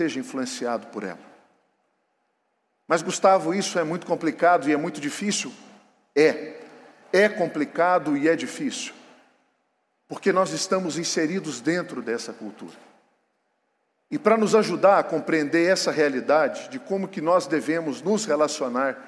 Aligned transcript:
esteja 0.00 0.18
influenciado 0.18 0.86
por 0.86 1.04
ela. 1.04 1.18
Mas, 2.88 3.02
Gustavo, 3.02 3.54
isso 3.54 3.78
é 3.78 3.84
muito 3.84 4.06
complicado 4.06 4.68
e 4.68 4.72
é 4.72 4.76
muito 4.76 5.00
difícil? 5.00 5.52
É. 6.16 6.54
É 7.12 7.28
complicado 7.28 8.16
e 8.16 8.28
é 8.28 8.34
difícil. 8.34 8.94
Porque 10.08 10.32
nós 10.32 10.52
estamos 10.52 10.98
inseridos 10.98 11.60
dentro 11.60 12.00
dessa 12.00 12.32
cultura. 12.32 12.76
E 14.10 14.18
para 14.18 14.36
nos 14.36 14.54
ajudar 14.54 14.98
a 14.98 15.04
compreender 15.04 15.70
essa 15.70 15.92
realidade 15.92 16.68
de 16.68 16.78
como 16.78 17.06
que 17.06 17.20
nós 17.20 17.46
devemos 17.46 18.02
nos 18.02 18.24
relacionar 18.24 18.98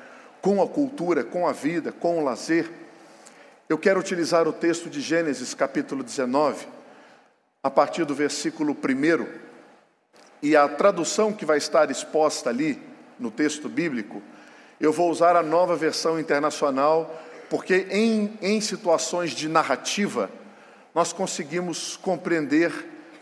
com 0.40 0.62
a 0.62 0.68
cultura, 0.68 1.24
com 1.24 1.48
a 1.48 1.52
vida, 1.52 1.90
com 1.90 2.18
o 2.18 2.24
lazer, 2.24 2.70
eu 3.68 3.79
quero 3.79 3.98
utilizar 3.98 4.46
o 4.46 4.52
texto 4.52 4.90
de 4.90 5.01
Gênesis 5.01 5.54
capítulo 5.54 6.04
19, 6.04 6.66
a 7.62 7.70
partir 7.70 8.04
do 8.04 8.15
versículo 8.15 8.73
1, 8.73 9.52
e 10.42 10.56
a 10.56 10.69
tradução 10.69 11.32
que 11.32 11.46
vai 11.46 11.59
estar 11.59 11.91
exposta 11.91 12.51
ali 12.51 12.82
no 13.19 13.30
texto 13.30 13.69
bíblico, 13.69 14.20
eu 14.80 14.92
vou 14.92 15.10
usar 15.10 15.37
a 15.37 15.42
nova 15.42 15.77
versão 15.77 16.18
internacional, 16.18 17.23
porque 17.48 17.87
em, 17.91 18.37
em 18.42 18.60
situações 18.60 19.30
de 19.30 19.48
narrativa, 19.48 20.28
nós 20.95 21.12
conseguimos 21.12 21.96
compreender 21.96 22.73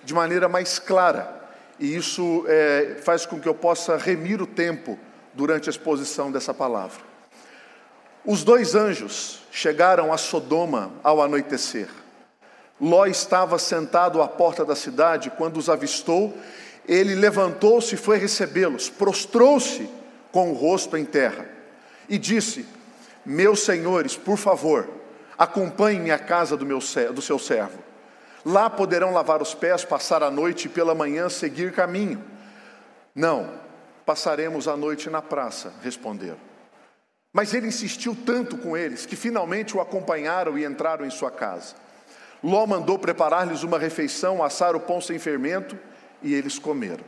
de 0.03 0.15
maneira 0.15 0.49
mais 0.49 0.79
clara 0.79 1.41
e 1.81 1.97
isso 1.97 2.45
é, 2.47 2.97
faz 3.03 3.25
com 3.25 3.41
que 3.41 3.49
eu 3.49 3.55
possa 3.55 3.97
remir 3.97 4.43
o 4.43 4.47
tempo 4.47 4.99
durante 5.33 5.69
a 5.69 5.71
exposição 5.71 6.31
dessa 6.31 6.53
palavra. 6.53 7.01
Os 8.25 8.45
dois 8.45 8.75
anjos 8.75 9.41
chegaram 9.51 10.13
a 10.13 10.19
Sodoma 10.19 10.93
ao 11.03 11.23
anoitecer. 11.23 11.89
Ló 12.79 13.07
estava 13.07 13.59
sentado 13.59 14.21
à 14.21 14.29
porta 14.29 14.63
da 14.63 14.77
cidade 14.77 15.31
quando 15.31 15.57
os 15.57 15.71
avistou. 15.71 16.37
Ele 16.87 17.15
levantou-se 17.15 17.95
e 17.95 17.99
foi 17.99 18.19
recebê-los, 18.19 18.89
prostrou-se 18.89 19.89
com 20.33 20.51
o 20.51 20.55
rosto 20.55 20.97
em 20.97 21.05
terra 21.05 21.47
e 22.09 22.19
disse: 22.19 22.67
Meus 23.25 23.61
senhores, 23.61 24.17
por 24.17 24.37
favor, 24.37 24.89
acompanhem-me 25.39 26.11
à 26.11 26.19
casa 26.19 26.57
do, 26.57 26.67
meu, 26.67 26.79
do 27.15 27.23
seu 27.23 27.39
servo. 27.39 27.79
Lá 28.45 28.71
poderão 28.71 29.13
lavar 29.13 29.43
os 29.43 29.55
pés, 29.55 29.85
passar 29.85 30.23
a 30.23 30.31
noite 30.31 30.67
e 30.67 30.69
pela 30.69 30.95
manhã 30.95 31.29
seguir 31.29 31.73
caminho. 31.73 32.23
Não, 33.15 33.51
passaremos 34.05 34.67
a 34.67 34.77
noite 34.77 35.11
na 35.11 35.21
praça, 35.21 35.73
responderam. 35.83 36.39
Mas 37.33 37.55
ele 37.55 37.69
insistiu 37.69 38.17
tanto 38.27 38.57
com 38.57 38.77
eles 38.77 39.07
que 39.07 39.15
finalmente 39.15 39.77
o 39.77 39.81
acompanharam 39.81 40.59
e 40.59 40.65
entraram 40.65 41.07
em 41.07 41.11
sua 41.11 41.31
casa. 41.31 41.75
Ló 42.43 42.67
mandou 42.67 42.99
preparar-lhes 42.99 43.63
uma 43.63 43.79
refeição, 43.79 44.43
assar 44.43 44.75
o 44.75 44.81
pão 44.81 45.01
sem 45.01 45.19
fermento 45.19 45.79
e 46.23 46.35
eles 46.35 46.59
comeram. 46.59 47.05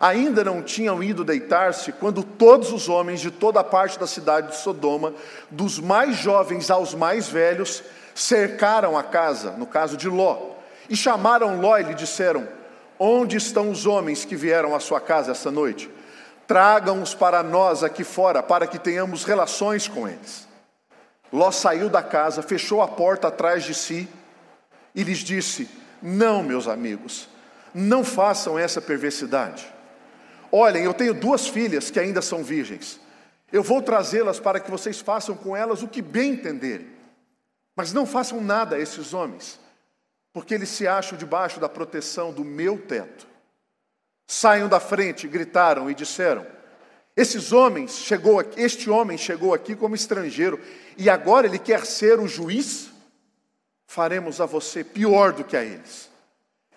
Ainda 0.00 0.42
não 0.42 0.62
tinham 0.62 1.02
ido 1.02 1.24
deitar-se 1.24 1.92
quando 1.92 2.24
todos 2.24 2.72
os 2.72 2.88
homens 2.88 3.20
de 3.20 3.30
toda 3.30 3.60
a 3.60 3.64
parte 3.64 3.98
da 3.98 4.06
cidade 4.06 4.48
de 4.48 4.56
Sodoma, 4.56 5.14
dos 5.50 5.78
mais 5.78 6.16
jovens 6.16 6.70
aos 6.70 6.94
mais 6.94 7.28
velhos, 7.28 7.82
cercaram 8.14 8.96
a 8.98 9.02
casa, 9.02 9.52
no 9.52 9.66
caso 9.66 9.96
de 9.96 10.08
Ló, 10.08 10.54
e 10.88 10.96
chamaram 10.96 11.60
Ló 11.60 11.78
e 11.78 11.84
lhe 11.84 11.94
disseram: 11.94 12.48
Onde 12.98 13.36
estão 13.36 13.70
os 13.70 13.86
homens 13.86 14.24
que 14.24 14.36
vieram 14.36 14.74
à 14.74 14.80
sua 14.80 15.00
casa 15.00 15.32
esta 15.32 15.50
noite? 15.50 15.90
Tragam-os 16.46 17.14
para 17.14 17.42
nós 17.42 17.82
aqui 17.82 18.04
fora, 18.04 18.42
para 18.42 18.66
que 18.66 18.78
tenhamos 18.78 19.24
relações 19.24 19.88
com 19.88 20.06
eles. 20.06 20.46
Ló 21.32 21.50
saiu 21.50 21.88
da 21.88 22.02
casa, 22.02 22.42
fechou 22.42 22.82
a 22.82 22.88
porta 22.88 23.28
atrás 23.28 23.64
de 23.64 23.74
si 23.74 24.08
e 24.94 25.02
lhes 25.02 25.18
disse: 25.18 25.68
Não, 26.02 26.42
meus 26.42 26.68
amigos, 26.68 27.28
não 27.74 28.04
façam 28.04 28.58
essa 28.58 28.80
perversidade. 28.80 29.72
Olhem, 30.52 30.84
eu 30.84 30.94
tenho 30.94 31.12
duas 31.12 31.48
filhas 31.48 31.90
que 31.90 31.98
ainda 31.98 32.22
são 32.22 32.44
virgens. 32.44 33.00
Eu 33.50 33.62
vou 33.62 33.82
trazê-las 33.82 34.38
para 34.38 34.60
que 34.60 34.70
vocês 34.70 35.00
façam 35.00 35.36
com 35.36 35.56
elas 35.56 35.82
o 35.82 35.88
que 35.88 36.00
bem 36.00 36.32
entenderem. 36.32 36.88
Mas 37.74 37.92
não 37.92 38.06
façam 38.06 38.40
nada 38.40 38.76
a 38.76 38.78
esses 38.78 39.12
homens, 39.12 39.58
porque 40.32 40.54
eles 40.54 40.68
se 40.68 40.86
acham 40.86 41.18
debaixo 41.18 41.58
da 41.58 41.68
proteção 41.68 42.32
do 42.32 42.44
meu 42.44 42.78
teto. 42.78 43.26
Saiam 44.28 44.68
da 44.68 44.78
frente, 44.78 45.26
gritaram 45.26 45.90
e 45.90 45.94
disseram: 45.94 46.46
Esses 47.16 47.52
homens 47.52 47.98
chegou 47.98 48.38
aqui, 48.38 48.60
este 48.60 48.88
homem 48.88 49.18
chegou 49.18 49.52
aqui 49.52 49.74
como 49.74 49.96
estrangeiro 49.96 50.60
e 50.96 51.10
agora 51.10 51.46
ele 51.46 51.58
quer 51.58 51.84
ser 51.84 52.20
o 52.20 52.28
juiz? 52.28 52.90
Faremos 53.86 54.40
a 54.40 54.46
você 54.46 54.82
pior 54.82 55.32
do 55.32 55.44
que 55.44 55.56
a 55.56 55.62
eles. 55.62 56.13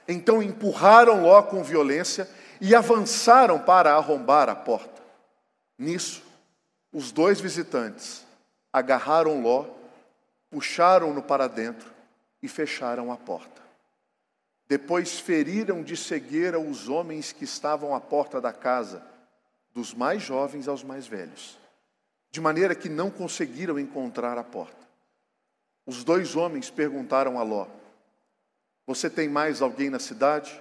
Então 0.07 0.41
empurraram 0.41 1.23
Ló 1.23 1.41
com 1.43 1.63
violência 1.63 2.29
e 2.61 2.73
avançaram 2.73 3.59
para 3.59 3.95
arrombar 3.95 4.49
a 4.49 4.55
porta. 4.55 5.01
Nisso, 5.77 6.23
os 6.91 7.11
dois 7.11 7.39
visitantes 7.39 8.25
agarraram 8.71 9.41
Ló 9.41 9.65
puxaram-no 10.49 11.21
para 11.21 11.47
dentro 11.47 11.91
e 12.41 12.47
fecharam 12.47 13.11
a 13.11 13.17
porta. 13.17 13.61
Depois 14.67 15.19
feriram 15.19 15.81
de 15.81 15.95
cegueira 15.95 16.59
os 16.59 16.89
homens 16.89 17.31
que 17.31 17.45
estavam 17.45 17.95
à 17.95 18.01
porta 18.01 18.41
da 18.41 18.51
casa, 18.51 19.01
dos 19.73 19.93
mais 19.93 20.21
jovens 20.21 20.67
aos 20.67 20.83
mais 20.83 21.07
velhos, 21.07 21.57
de 22.31 22.41
maneira 22.41 22.75
que 22.75 22.89
não 22.89 23.09
conseguiram 23.09 23.79
encontrar 23.79 24.37
a 24.37 24.43
porta. 24.43 24.87
Os 25.85 26.03
dois 26.03 26.35
homens 26.35 26.69
perguntaram 26.69 27.39
a 27.39 27.43
Ló: 27.43 27.67
Você 28.87 29.09
tem 29.09 29.29
mais 29.29 29.61
alguém 29.61 29.91
na 29.91 29.99
cidade? 29.99 30.59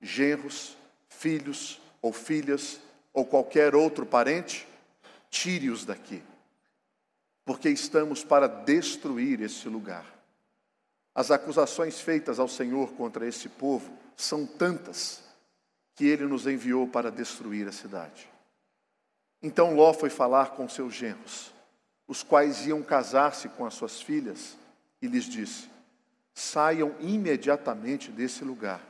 Genros, 0.00 0.76
filhos 1.08 1.80
ou 2.02 2.12
filhas 2.12 2.80
ou 3.12 3.24
qualquer 3.24 3.76
outro 3.76 4.04
parente? 4.04 4.66
Tire-os 5.30 5.84
daqui 5.84 6.20
porque 7.44 7.68
estamos 7.68 8.24
para 8.24 8.46
destruir 8.46 9.40
esse 9.40 9.68
lugar. 9.68 10.04
As 11.14 11.30
acusações 11.30 12.00
feitas 12.00 12.38
ao 12.38 12.48
Senhor 12.48 12.92
contra 12.94 13.26
esse 13.26 13.48
povo 13.48 13.92
são 14.16 14.46
tantas 14.46 15.22
que 15.94 16.06
ele 16.06 16.24
nos 16.24 16.46
enviou 16.46 16.88
para 16.88 17.10
destruir 17.10 17.68
a 17.68 17.72
cidade. 17.72 18.28
Então 19.42 19.74
Ló 19.74 19.92
foi 19.92 20.10
falar 20.10 20.52
com 20.52 20.68
seus 20.68 20.94
genros, 20.94 21.52
os 22.08 22.22
quais 22.22 22.66
iam 22.66 22.82
casar-se 22.82 23.48
com 23.50 23.66
as 23.66 23.74
suas 23.74 24.00
filhas, 24.00 24.56
e 25.00 25.06
lhes 25.06 25.24
disse: 25.24 25.68
Saiam 26.34 26.94
imediatamente 27.00 28.10
desse 28.10 28.44
lugar, 28.44 28.80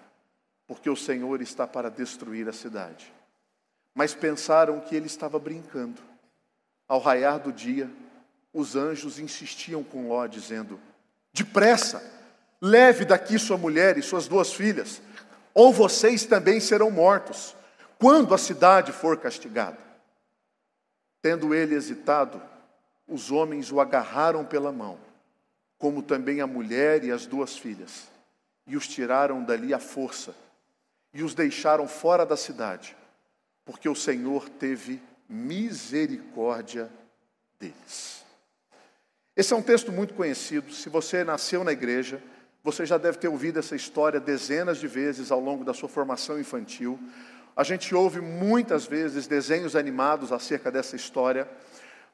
porque 0.67 0.89
o 0.89 0.97
Senhor 0.97 1.43
está 1.43 1.67
para 1.67 1.91
destruir 1.91 2.49
a 2.49 2.53
cidade. 2.53 3.13
Mas 3.95 4.15
pensaram 4.15 4.81
que 4.81 4.97
ele 4.97 5.07
estava 5.07 5.39
brincando. 5.39 6.03
Ao 6.89 6.99
raiar 6.99 7.39
do 7.39 7.53
dia, 7.53 7.91
os 8.53 8.75
anjos 8.75 9.19
insistiam 9.19 9.85
com 9.85 10.09
Ló, 10.09 10.27
dizendo: 10.27 10.81
Depressa, 11.33 12.03
leve 12.61 13.05
daqui 13.05 13.39
sua 13.39 13.59
mulher 13.59 13.99
e 13.99 14.03
suas 14.03 14.27
duas 14.27 14.53
filhas, 14.53 15.03
ou 15.53 15.73
vocês 15.73 16.25
também 16.25 16.61
serão 16.61 16.91
mortos, 16.91 17.55
quando 17.99 18.35
a 18.35 18.39
cidade 18.39 18.93
for 18.93 19.19
castigada. 19.19 19.79
Tendo 21.21 21.55
ele 21.55 21.75
hesitado, 21.75 22.41
os 23.07 23.31
homens 23.31 23.71
o 23.71 23.81
agarraram 23.81 24.45
pela 24.45 24.73
mão, 24.73 24.99
como 25.85 26.03
também 26.03 26.41
a 26.41 26.47
mulher 26.47 27.05
e 27.05 27.13
as 27.13 27.27
duas 27.27 27.59
filhas, 27.59 28.09
e 28.67 28.75
os 28.75 28.89
tiraram 28.89 29.45
dali 29.45 29.75
à 29.75 29.79
força, 29.79 30.35
e 31.13 31.23
os 31.23 31.35
deixaram 31.35 31.87
fora 31.87 32.25
da 32.25 32.39
cidade, 32.39 32.97
porque 33.67 33.87
o 33.87 33.95
Senhor 33.95 34.49
teve 34.49 34.99
misericórdia 35.29 36.91
deles. 37.61 38.25
Esse 39.37 39.53
é 39.53 39.57
um 39.57 39.61
texto 39.61 39.93
muito 39.93 40.15
conhecido. 40.15 40.73
Se 40.73 40.89
você 40.89 41.23
nasceu 41.23 41.63
na 41.63 41.73
igreja, 41.73 42.19
você 42.63 42.87
já 42.87 42.97
deve 42.97 43.19
ter 43.19 43.29
ouvido 43.29 43.59
essa 43.59 43.77
história 43.77 44.19
dezenas 44.19 44.79
de 44.79 44.89
vezes 44.89 45.31
ao 45.31 45.39
longo 45.39 45.67
da 45.67 45.75
sua 45.75 45.91
formação 45.91 46.41
infantil. 46.41 46.99
A 47.55 47.63
gente 47.63 47.95
ouve 47.95 48.23
muitas 48.23 48.87
vezes 48.87 49.27
desenhos 49.27 49.77
animados 49.77 50.33
acerca 50.33 50.71
dessa 50.71 50.97
história. 50.97 51.47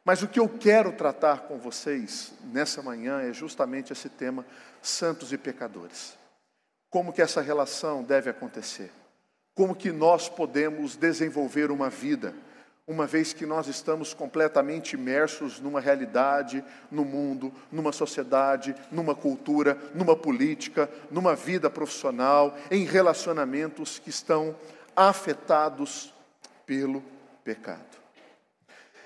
Mas 0.05 0.23
o 0.23 0.29
que 0.29 0.41
eu 0.41 0.49
quero 0.49 0.93
tratar 0.93 1.41
com 1.41 1.59
vocês 1.59 2.33
nessa 2.45 2.83
manhã 2.83 3.21
é 3.21 3.33
justamente 3.33 3.93
esse 3.93 4.09
tema, 4.09 4.47
santos 4.81 5.33
e 5.33 5.39
pecadores. 5.39 6.19
Como 6.89 7.13
que 7.13 7.23
essa 7.23 7.41
relação 7.41 8.03
deve 8.03 8.31
acontecer? 8.31 8.91
Como 9.55 9.75
que 9.75 9.93
nós 9.93 10.29
podemos 10.29 10.97
desenvolver 10.97 11.71
uma 11.71 11.91
vida 11.91 12.35
uma 12.91 13.07
vez 13.07 13.33
que 13.33 13.47
nós 13.47 13.69
estamos 13.69 14.13
completamente 14.13 14.95
imersos 14.95 15.61
numa 15.61 15.81
realidade, 15.81 16.65
no 16.91 17.05
mundo, 17.05 17.55
numa 17.71 17.93
sociedade, 17.93 18.75
numa 18.91 19.15
cultura, 19.15 19.79
numa 19.95 20.17
política, 20.17 20.91
numa 21.09 21.37
vida 21.37 21.71
profissional, 21.71 22.57
em 22.69 22.85
relacionamentos 22.85 24.01
que 24.01 24.11
estão 24.11 24.57
afetados 24.97 26.13
pelo 26.67 27.01
pecado. 27.45 28.00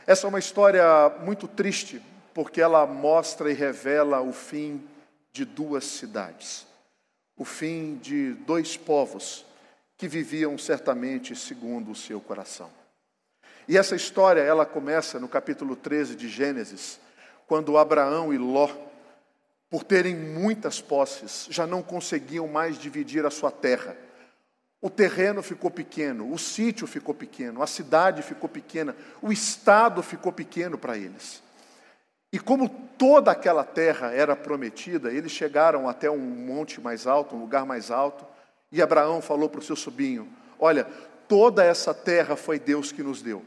Essa 0.06 0.26
é 0.26 0.28
uma 0.28 0.38
história 0.38 0.84
muito 1.20 1.48
triste, 1.48 2.02
porque 2.34 2.60
ela 2.60 2.86
mostra 2.86 3.50
e 3.50 3.54
revela 3.54 4.20
o 4.20 4.32
fim 4.32 4.86
de 5.32 5.46
duas 5.46 5.84
cidades, 5.84 6.66
o 7.36 7.44
fim 7.44 7.96
de 7.96 8.34
dois 8.34 8.76
povos 8.76 9.46
que 9.96 10.06
viviam 10.06 10.58
certamente 10.58 11.34
segundo 11.34 11.90
o 11.90 11.94
seu 11.94 12.20
coração. 12.20 12.70
E 13.66 13.78
essa 13.78 13.96
história, 13.96 14.42
ela 14.42 14.66
começa 14.66 15.18
no 15.18 15.26
capítulo 15.26 15.74
13 15.74 16.14
de 16.14 16.28
Gênesis, 16.28 17.00
quando 17.46 17.78
Abraão 17.78 18.32
e 18.32 18.36
Ló, 18.36 18.68
por 19.70 19.84
terem 19.84 20.14
muitas 20.14 20.82
posses, 20.82 21.46
já 21.48 21.66
não 21.66 21.82
conseguiam 21.82 22.46
mais 22.46 22.78
dividir 22.78 23.24
a 23.24 23.30
sua 23.30 23.50
terra. 23.50 23.96
O 24.84 24.90
terreno 24.90 25.42
ficou 25.42 25.70
pequeno, 25.70 26.30
o 26.30 26.38
sítio 26.38 26.86
ficou 26.86 27.14
pequeno, 27.14 27.62
a 27.62 27.66
cidade 27.66 28.20
ficou 28.20 28.50
pequena, 28.50 28.94
o 29.22 29.32
estado 29.32 30.02
ficou 30.02 30.30
pequeno 30.30 30.76
para 30.76 30.94
eles. 30.94 31.42
E 32.30 32.38
como 32.38 32.68
toda 32.68 33.30
aquela 33.30 33.64
terra 33.64 34.12
era 34.12 34.36
prometida, 34.36 35.10
eles 35.10 35.32
chegaram 35.32 35.88
até 35.88 36.10
um 36.10 36.18
monte 36.18 36.82
mais 36.82 37.06
alto, 37.06 37.34
um 37.34 37.40
lugar 37.40 37.64
mais 37.64 37.90
alto, 37.90 38.26
e 38.70 38.82
Abraão 38.82 39.22
falou 39.22 39.48
para 39.48 39.60
o 39.60 39.64
seu 39.64 39.74
sobrinho: 39.74 40.28
Olha, 40.58 40.84
toda 41.26 41.64
essa 41.64 41.94
terra 41.94 42.36
foi 42.36 42.58
Deus 42.58 42.92
que 42.92 43.02
nos 43.02 43.22
deu. 43.22 43.42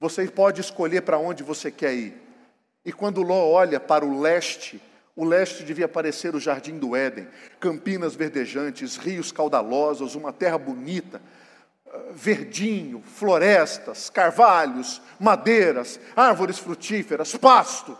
Você 0.00 0.26
pode 0.26 0.60
escolher 0.60 1.02
para 1.02 1.18
onde 1.18 1.44
você 1.44 1.70
quer 1.70 1.94
ir. 1.94 2.20
E 2.84 2.92
quando 2.92 3.22
Ló 3.22 3.48
olha 3.48 3.78
para 3.78 4.04
o 4.04 4.20
leste, 4.20 4.82
o 5.18 5.24
leste 5.24 5.64
devia 5.64 5.88
parecer 5.88 6.36
o 6.36 6.38
jardim 6.38 6.78
do 6.78 6.94
Éden, 6.94 7.26
campinas 7.58 8.14
verdejantes, 8.14 8.96
rios 8.96 9.32
caudalosos, 9.32 10.14
uma 10.14 10.32
terra 10.32 10.56
bonita, 10.56 11.20
ah, 11.88 12.12
verdinho, 12.12 13.02
florestas, 13.02 14.08
carvalhos, 14.08 15.02
madeiras, 15.18 15.98
árvores 16.14 16.60
frutíferas, 16.60 17.34
pasto. 17.34 17.98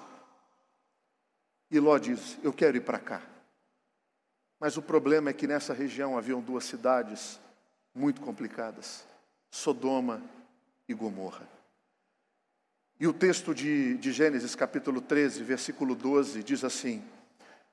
E 1.69 1.81
Ló 1.81 1.99
diz: 1.99 2.39
Eu 2.41 2.53
quero 2.53 2.77
ir 2.77 2.83
para 2.83 3.01
cá. 3.01 3.21
Mas 4.61 4.77
o 4.77 4.83
problema 4.83 5.31
é 5.31 5.33
que 5.33 5.49
nessa 5.49 5.75
região 5.75 6.17
haviam 6.17 6.41
duas 6.41 6.67
cidades 6.67 7.41
muito 7.93 8.21
complicadas: 8.21 9.05
Sodoma 9.51 10.23
e 10.89 10.95
Gomorra. 10.95 11.58
E 13.01 13.07
o 13.07 13.13
texto 13.13 13.55
de, 13.55 13.97
de 13.99 14.13
Gênesis, 14.13 14.57
capítulo 14.57 15.01
13, 15.01 15.45
versículo 15.45 15.95
12, 15.95 16.43
diz 16.43 16.65
assim: 16.65 17.05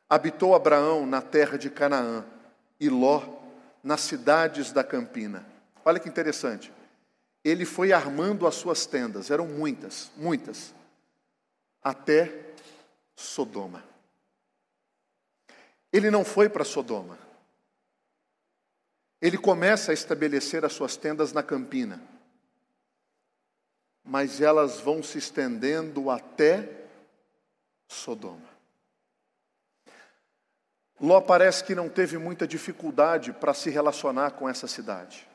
Habitou 0.07 0.54
Abraão 0.54 1.06
na 1.07 1.22
terra 1.22 1.57
de 1.57 1.69
Canaã 1.69 2.24
e 2.80 2.89
Ló 2.89 3.24
nas 3.83 4.01
cidades 4.01 4.72
da 4.72 4.83
campina. 4.83 5.44
Olha 5.83 6.00
que 6.00 6.07
interessante. 6.07 6.72
Ele 7.44 7.66
foi 7.66 7.92
armando 7.92 8.45
as 8.45 8.56
suas 8.56 8.86
tendas, 8.86 9.31
eram 9.31 9.48
muitas, 9.48 10.12
muitas, 10.16 10.74
até 11.81 12.54
Sodoma. 13.16 13.83
Ele 15.92 16.12
não 16.12 16.24
foi 16.24 16.50
para 16.50 16.63
Sodoma. 16.63 17.18
Ele 19.19 19.38
começa 19.38 19.92
a 19.92 19.94
estabelecer 19.94 20.63
as 20.66 20.74
suas 20.74 20.95
tendas 20.98 21.33
na 21.33 21.42
campina 21.42 22.00
mas 24.06 24.40
elas 24.40 24.80
vão 24.80 25.02
se 25.02 25.18
estendendo 25.18 26.12
até 26.12 26.69
Sodoma. 27.88 28.56
Ló 31.02 31.19
parece 31.19 31.63
que 31.63 31.75
não 31.75 31.90
teve 31.90 32.18
muita 32.18 32.48
dificuldade 32.48 33.34
para 33.34 33.54
se 33.54 33.69
relacionar 33.69 34.31
com 34.31 34.48
essa 34.48 34.68
cidade, 34.68 35.28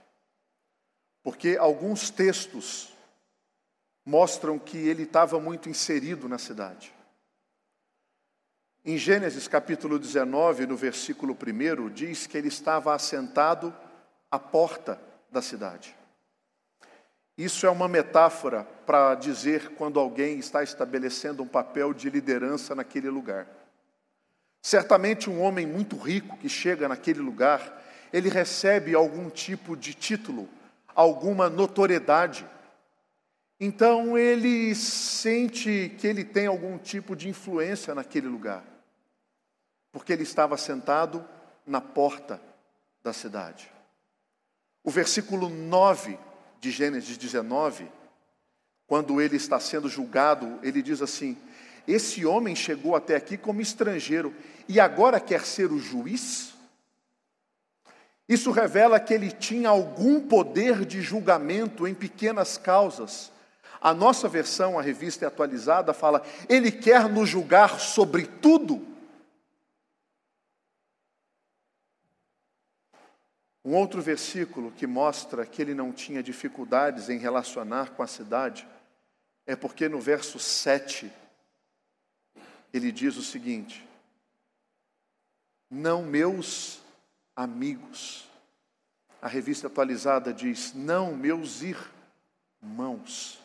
porque 1.23 1.57
alguns 1.59 2.11
textos 2.11 2.95
mostram 4.07 4.59
que 4.59 4.79
ele 4.79 5.03
estava 5.03 5.39
muito 5.39 5.69
inserido 5.69 6.29
na 6.29 6.39
cidade. 6.39 6.95
Em 8.83 8.97
Gênesis 8.97 9.47
capítulo 9.47 9.99
19, 9.99 10.67
no 10.67 10.77
versículo 10.77 11.37
1, 11.37 11.91
diz 11.91 12.27
que 12.27 12.39
ele 12.39 12.49
estava 12.49 12.95
assentado 12.95 13.75
à 14.31 14.39
porta 14.39 14.99
da 15.31 15.43
cidade. 15.43 15.95
Isso 17.41 17.65
é 17.65 17.71
uma 17.71 17.89
metáfora 17.89 18.65
para 18.85 19.15
dizer 19.15 19.71
quando 19.71 19.99
alguém 19.99 20.39
está 20.39 20.63
estabelecendo 20.63 21.43
um 21.43 21.49
papel 21.49 21.95
de 21.95 22.11
liderança 22.11 22.75
naquele 22.75 23.09
lugar. 23.09 23.47
Certamente, 24.61 25.31
um 25.31 25.41
homem 25.41 25.67
muito 25.67 25.97
rico 25.97 26.37
que 26.37 26.51
chega 26.51 26.87
naquele 26.87 27.21
lugar, 27.21 27.83
ele 28.13 28.29
recebe 28.29 28.95
algum 28.95 29.31
tipo 29.31 29.75
de 29.75 29.95
título, 29.95 30.51
alguma 30.95 31.49
notoriedade. 31.49 32.45
Então, 33.59 34.19
ele 34.19 34.75
sente 34.75 35.97
que 35.99 36.07
ele 36.07 36.25
tem 36.25 36.47
algum 36.47 36.77
tipo 36.77 37.17
de 37.17 37.31
influência 37.31 37.95
naquele 37.95 38.29
lugar, 38.29 38.63
porque 39.91 40.13
ele 40.13 40.25
estava 40.25 40.59
sentado 40.59 41.27
na 41.67 41.81
porta 41.81 42.39
da 43.03 43.15
cidade. 43.15 43.73
O 44.85 44.91
versículo 44.91 45.49
9 45.49 46.19
de 46.61 46.71
Gênesis 46.71 47.17
19, 47.17 47.91
quando 48.87 49.21
ele 49.21 49.37
está 49.37 49.59
sendo 49.59 49.89
julgado, 49.89 50.59
ele 50.63 50.83
diz 50.83 51.01
assim: 51.01 51.37
Esse 51.89 52.27
homem 52.27 52.55
chegou 52.55 52.95
até 52.95 53.17
aqui 53.17 53.39
como 53.39 53.63
estrangeiro 53.63 54.35
e 54.69 54.79
agora 54.79 55.19
quer 55.19 55.47
ser 55.47 55.73
o 55.73 55.79
juiz? 55.79 56.53
Isso 58.29 58.51
revela 58.51 59.01
que 59.01 59.15
ele 59.15 59.33
tinha 59.33 59.71
algum 59.71 60.21
poder 60.21 60.85
de 60.85 61.01
julgamento 61.01 61.89
em 61.89 61.95
pequenas 61.95 62.59
causas. 62.59 63.33
A 63.81 63.95
nossa 63.95 64.29
versão, 64.29 64.79
a 64.79 64.83
revista 64.83 65.25
é 65.25 65.29
atualizada, 65.29 65.95
fala: 65.95 66.23
Ele 66.49 66.71
quer 66.71 67.09
nos 67.09 67.29
julgar 67.29 67.81
sobre 67.81 68.27
tudo. 68.27 68.87
Um 73.65 73.75
outro 73.75 74.01
versículo 74.01 74.73
que 74.73 74.87
mostra 74.87 75.45
que 75.45 75.61
ele 75.61 75.75
não 75.75 75.93
tinha 75.93 76.23
dificuldades 76.23 77.11
em 77.11 77.19
relacionar 77.19 77.91
com 77.91 78.03
a 78.03 78.07
cidade 78.07 78.67
é 79.47 79.55
porque 79.55 79.89
no 79.89 80.01
verso 80.01 80.39
7 80.39 81.13
ele 82.73 82.91
diz 82.91 83.17
o 83.17 83.23
seguinte: 83.23 83.87
Não 85.71 86.03
meus 86.03 86.81
amigos. 87.37 88.27
A 89.21 89.29
revista 89.29 89.67
atualizada 89.67 90.33
diz: 90.33 90.73
Não 90.73 91.15
meus 91.15 91.61
irmãos. 92.63 93.39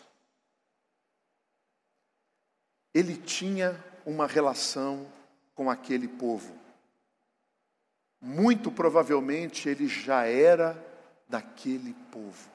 Ele 2.94 3.18
tinha 3.18 3.78
uma 4.06 4.26
relação 4.26 5.12
com 5.54 5.70
aquele 5.70 6.08
povo 6.08 6.65
muito 8.26 8.72
provavelmente 8.72 9.70
ele 9.70 9.88
já 9.88 10.26
era 10.26 10.76
daquele 11.30 11.94
povo. 12.12 12.50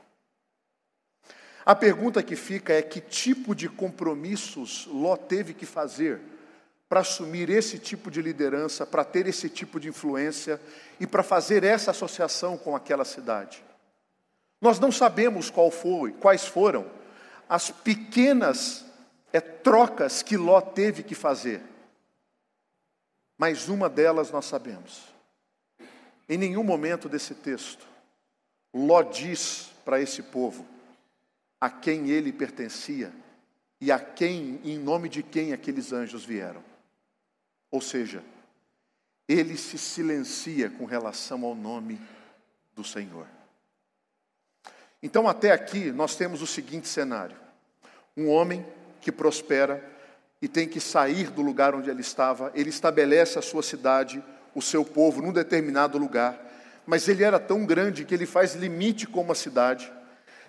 A 1.64 1.76
pergunta 1.76 2.24
que 2.24 2.34
fica 2.34 2.72
é 2.72 2.82
que 2.82 3.00
tipo 3.00 3.54
de 3.54 3.68
compromissos 3.68 4.86
Ló 4.86 5.16
teve 5.16 5.54
que 5.54 5.64
fazer 5.64 6.20
para 6.88 7.00
assumir 7.00 7.48
esse 7.48 7.78
tipo 7.78 8.10
de 8.10 8.20
liderança, 8.20 8.84
para 8.84 9.04
ter 9.04 9.28
esse 9.28 9.48
tipo 9.48 9.78
de 9.78 9.88
influência 9.88 10.60
e 10.98 11.06
para 11.06 11.22
fazer 11.22 11.62
essa 11.62 11.92
associação 11.92 12.58
com 12.58 12.74
aquela 12.74 13.04
cidade. 13.04 13.62
Nós 14.60 14.80
não 14.80 14.90
sabemos 14.90 15.50
qual 15.50 15.70
foi, 15.70 16.10
quais 16.14 16.44
foram 16.44 16.84
as 17.48 17.70
pequenas 17.70 18.84
é, 19.32 19.40
trocas 19.40 20.20
que 20.20 20.36
Ló 20.36 20.60
teve 20.60 21.04
que 21.04 21.14
fazer, 21.14 21.62
mas 23.38 23.68
uma 23.68 23.88
delas 23.88 24.32
nós 24.32 24.46
sabemos. 24.46 25.09
Em 26.30 26.38
nenhum 26.38 26.62
momento 26.62 27.08
desse 27.08 27.34
texto, 27.34 27.84
Ló 28.72 29.02
diz 29.02 29.72
para 29.84 30.00
esse 30.00 30.22
povo 30.22 30.64
a 31.60 31.68
quem 31.68 32.08
ele 32.08 32.32
pertencia 32.32 33.12
e 33.80 33.90
a 33.90 33.98
quem, 33.98 34.60
em 34.62 34.78
nome 34.78 35.08
de 35.08 35.24
quem 35.24 35.52
aqueles 35.52 35.92
anjos 35.92 36.24
vieram. 36.24 36.62
Ou 37.68 37.80
seja, 37.80 38.22
ele 39.26 39.56
se 39.56 39.76
silencia 39.76 40.70
com 40.70 40.84
relação 40.84 41.44
ao 41.44 41.56
nome 41.56 42.00
do 42.74 42.84
Senhor. 42.84 43.26
Então, 45.02 45.26
até 45.26 45.50
aqui, 45.50 45.90
nós 45.90 46.14
temos 46.14 46.42
o 46.42 46.46
seguinte 46.46 46.86
cenário: 46.86 47.36
um 48.16 48.28
homem 48.28 48.64
que 49.00 49.10
prospera 49.10 49.84
e 50.40 50.46
tem 50.46 50.68
que 50.68 50.80
sair 50.80 51.28
do 51.28 51.42
lugar 51.42 51.74
onde 51.74 51.90
ele 51.90 52.02
estava, 52.02 52.52
ele 52.54 52.70
estabelece 52.70 53.36
a 53.36 53.42
sua 53.42 53.64
cidade, 53.64 54.22
o 54.54 54.62
seu 54.62 54.84
povo 54.84 55.22
num 55.22 55.32
determinado 55.32 55.98
lugar, 55.98 56.38
mas 56.86 57.08
ele 57.08 57.22
era 57.22 57.38
tão 57.38 57.64
grande 57.64 58.04
que 58.04 58.14
ele 58.14 58.26
faz 58.26 58.54
limite 58.54 59.06
com 59.06 59.20
uma 59.20 59.34
cidade, 59.34 59.92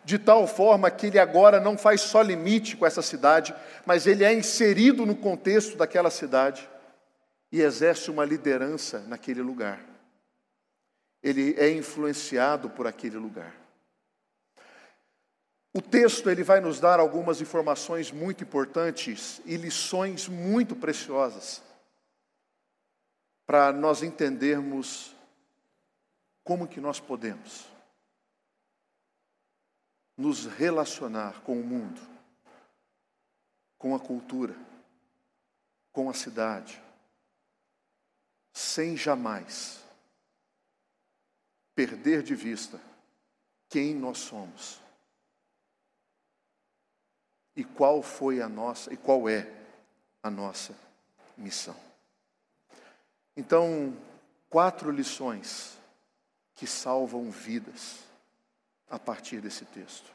de 0.03 0.17
tal 0.17 0.47
forma 0.47 0.89
que 0.89 1.07
ele 1.07 1.19
agora 1.19 1.59
não 1.59 1.77
faz 1.77 2.01
só 2.01 2.21
limite 2.21 2.75
com 2.75 2.85
essa 2.85 3.01
cidade, 3.01 3.53
mas 3.85 4.07
ele 4.07 4.23
é 4.23 4.33
inserido 4.33 5.05
no 5.05 5.15
contexto 5.15 5.77
daquela 5.77 6.09
cidade 6.09 6.67
e 7.51 7.61
exerce 7.61 8.09
uma 8.09 8.25
liderança 8.25 9.03
naquele 9.07 9.41
lugar. 9.41 9.79
Ele 11.21 11.53
é 11.59 11.69
influenciado 11.69 12.69
por 12.69 12.87
aquele 12.87 13.17
lugar. 13.17 13.53
O 15.73 15.81
texto 15.81 16.29
ele 16.29 16.43
vai 16.43 16.59
nos 16.59 16.79
dar 16.79 16.99
algumas 16.99 17.39
informações 17.39 18.11
muito 18.11 18.43
importantes 18.43 19.39
e 19.45 19.55
lições 19.55 20.27
muito 20.27 20.75
preciosas 20.75 21.61
para 23.51 23.73
nós 23.73 24.01
entendermos 24.01 25.13
como 26.41 26.69
que 26.69 26.79
nós 26.79 27.01
podemos 27.01 27.67
nos 30.15 30.45
relacionar 30.45 31.41
com 31.41 31.59
o 31.59 31.63
mundo, 31.63 31.99
com 33.77 33.93
a 33.93 33.99
cultura, 33.99 34.55
com 35.91 36.09
a 36.09 36.13
cidade, 36.13 36.81
sem 38.53 38.95
jamais 38.95 39.83
perder 41.75 42.23
de 42.23 42.35
vista 42.35 42.79
quem 43.67 43.93
nós 43.93 44.19
somos 44.19 44.79
e 47.53 47.65
qual 47.65 48.01
foi 48.01 48.41
a 48.41 48.47
nossa 48.47 48.93
e 48.93 48.95
qual 48.95 49.27
é 49.27 49.45
a 50.23 50.31
nossa 50.31 50.73
missão. 51.35 51.90
Então, 53.35 53.97
quatro 54.49 54.91
lições 54.91 55.77
que 56.55 56.67
salvam 56.67 57.31
vidas 57.31 57.99
a 58.89 58.99
partir 58.99 59.39
desse 59.41 59.65
texto. 59.65 60.11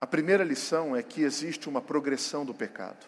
A 0.00 0.06
primeira 0.06 0.44
lição 0.44 0.96
é 0.96 1.02
que 1.02 1.22
existe 1.22 1.68
uma 1.68 1.82
progressão 1.82 2.44
do 2.44 2.54
pecado. 2.54 3.04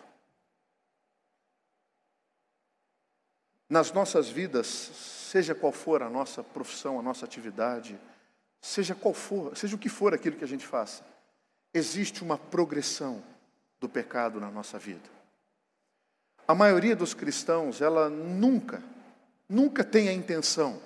Nas 3.71 3.91
nossas 3.93 4.29
vidas, 4.29 4.67
seja 4.67 5.55
qual 5.55 5.73
for 5.73 6.03
a 6.03 6.11
nossa 6.11 6.45
profissão, 6.45 6.99
a 6.99 7.03
nossa 7.03 7.25
atividade, 7.25 7.99
seja 8.61 8.95
qual 8.95 9.15
for, 9.15 9.57
seja 9.57 9.77
o 9.77 9.79
que 9.79 9.89
for 9.89 10.13
aquilo 10.13 10.37
que 10.37 10.45
a 10.45 10.49
gente 10.49 10.67
faça, 10.67 11.03
existe 11.73 12.23
uma 12.23 12.37
progressão 12.37 13.25
do 13.81 13.89
pecado 13.89 14.39
na 14.39 14.51
nossa 14.51 14.79
vida. 14.79 15.09
A 16.47 16.55
maioria 16.55 16.97
dos 16.97 17.15
cristãos, 17.15 17.81
ela 17.81 18.11
nunca, 18.11 18.83
nunca 19.49 19.85
tem 19.85 20.09
a 20.09 20.13
intenção 20.13 20.81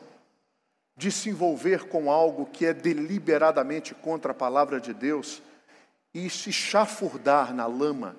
de 0.96 1.10
se 1.10 1.28
envolver 1.28 1.88
com 1.88 2.10
algo 2.10 2.46
que 2.46 2.64
é 2.64 2.72
deliberadamente 2.72 3.94
contra 3.94 4.32
a 4.32 4.34
palavra 4.34 4.80
de 4.80 4.94
Deus 4.94 5.42
e 6.14 6.30
se 6.30 6.50
chafurdar 6.50 7.54
na 7.54 7.66
lama 7.66 8.16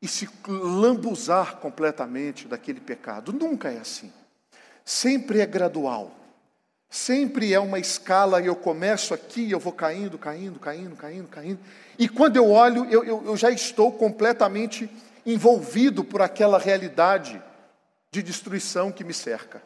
e 0.00 0.06
se 0.06 0.28
lambuzar 0.46 1.56
completamente 1.56 2.46
daquele 2.46 2.80
pecado. 2.80 3.32
Nunca 3.32 3.70
é 3.70 3.78
assim. 3.78 4.12
Sempre 4.84 5.40
é 5.40 5.46
gradual. 5.46 6.14
Sempre 6.90 7.52
é 7.52 7.60
uma 7.60 7.78
escala 7.78 8.40
e 8.40 8.46
eu 8.46 8.56
começo 8.56 9.12
aqui 9.12 9.50
eu 9.50 9.60
vou 9.60 9.72
caindo, 9.72 10.16
caindo, 10.16 10.58
caindo, 10.58 10.96
caindo, 10.96 11.28
caindo. 11.28 11.60
E 11.98 12.08
quando 12.08 12.36
eu 12.36 12.50
olho, 12.50 12.86
eu, 12.90 13.04
eu, 13.04 13.22
eu 13.26 13.36
já 13.36 13.50
estou 13.50 13.92
completamente 13.92 14.88
envolvido 15.32 16.02
por 16.02 16.22
aquela 16.22 16.58
realidade 16.58 17.42
de 18.10 18.22
destruição 18.22 18.90
que 18.90 19.04
me 19.04 19.12
cerca. 19.12 19.62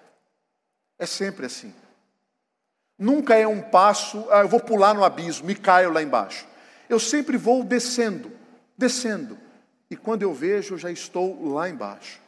É 0.99 1.07
sempre 1.07 1.47
assim. 1.47 1.73
Nunca 2.99 3.37
é 3.37 3.47
um 3.47 3.61
passo, 3.61 4.27
ah, 4.31 4.41
eu 4.41 4.49
vou 4.49 4.61
pular 4.61 4.95
no 4.95 5.05
abismo 5.05 5.51
e 5.51 5.55
caio 5.55 5.93
lá 5.93 6.03
embaixo. 6.03 6.47
Eu 6.89 7.01
sempre 7.01 7.37
vou 7.37 7.65
descendo, 7.65 8.31
descendo. 8.77 9.39
E 9.91 9.97
quando 9.97 10.23
eu 10.23 10.35
vejo, 10.35 10.75
eu 10.75 10.79
já 10.79 10.91
estou 10.91 11.53
lá 11.53 11.69
embaixo. 11.69 12.21